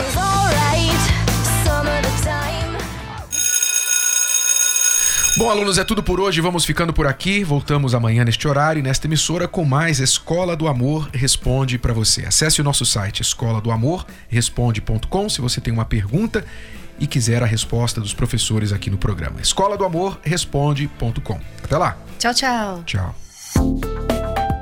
Bom, 5.38 5.50
alunos, 5.50 5.78
é 5.78 5.84
tudo 5.84 6.04
por 6.04 6.20
hoje. 6.20 6.42
Vamos 6.42 6.66
ficando 6.66 6.92
por 6.92 7.08
aqui. 7.08 7.44
Voltamos 7.44 7.96
amanhã 7.96 8.26
neste 8.26 8.48
horário 8.48 8.80
e 8.80 8.84
nesta 8.84 9.08
emissora 9.08 9.48
com 9.48 9.64
mais 9.64 10.00
Escola 10.00 10.56
do 10.56 10.68
Amor 10.68 11.10
Responde 11.14 11.80
para 11.80 11.94
você. 11.94 12.26
Acesse 12.26 12.62
o 12.62 12.64
nosso 12.64 12.86
site 12.86 13.22
escola 13.22 13.62
do 13.62 13.72
amor 13.72 14.06
responde.com 14.28 15.30
se 15.30 15.42
você 15.42 15.62
tem 15.62 15.74
uma 15.74 15.86
pergunta 15.86 16.46
e 17.00 17.08
quiser 17.08 17.42
a 17.42 17.46
resposta 17.46 18.00
dos 18.00 18.14
professores 18.14 18.72
aqui 18.72 18.90
no 18.90 18.98
programa. 18.98 19.42
Escola 19.42 19.76
do 19.78 19.86
Amor 19.86 20.20
responde.com. 20.22 21.40
Até 21.64 21.78
lá. 21.78 21.98
Tchau, 22.20 22.34
tchau. 22.34 22.84
Tchau. 22.86 23.91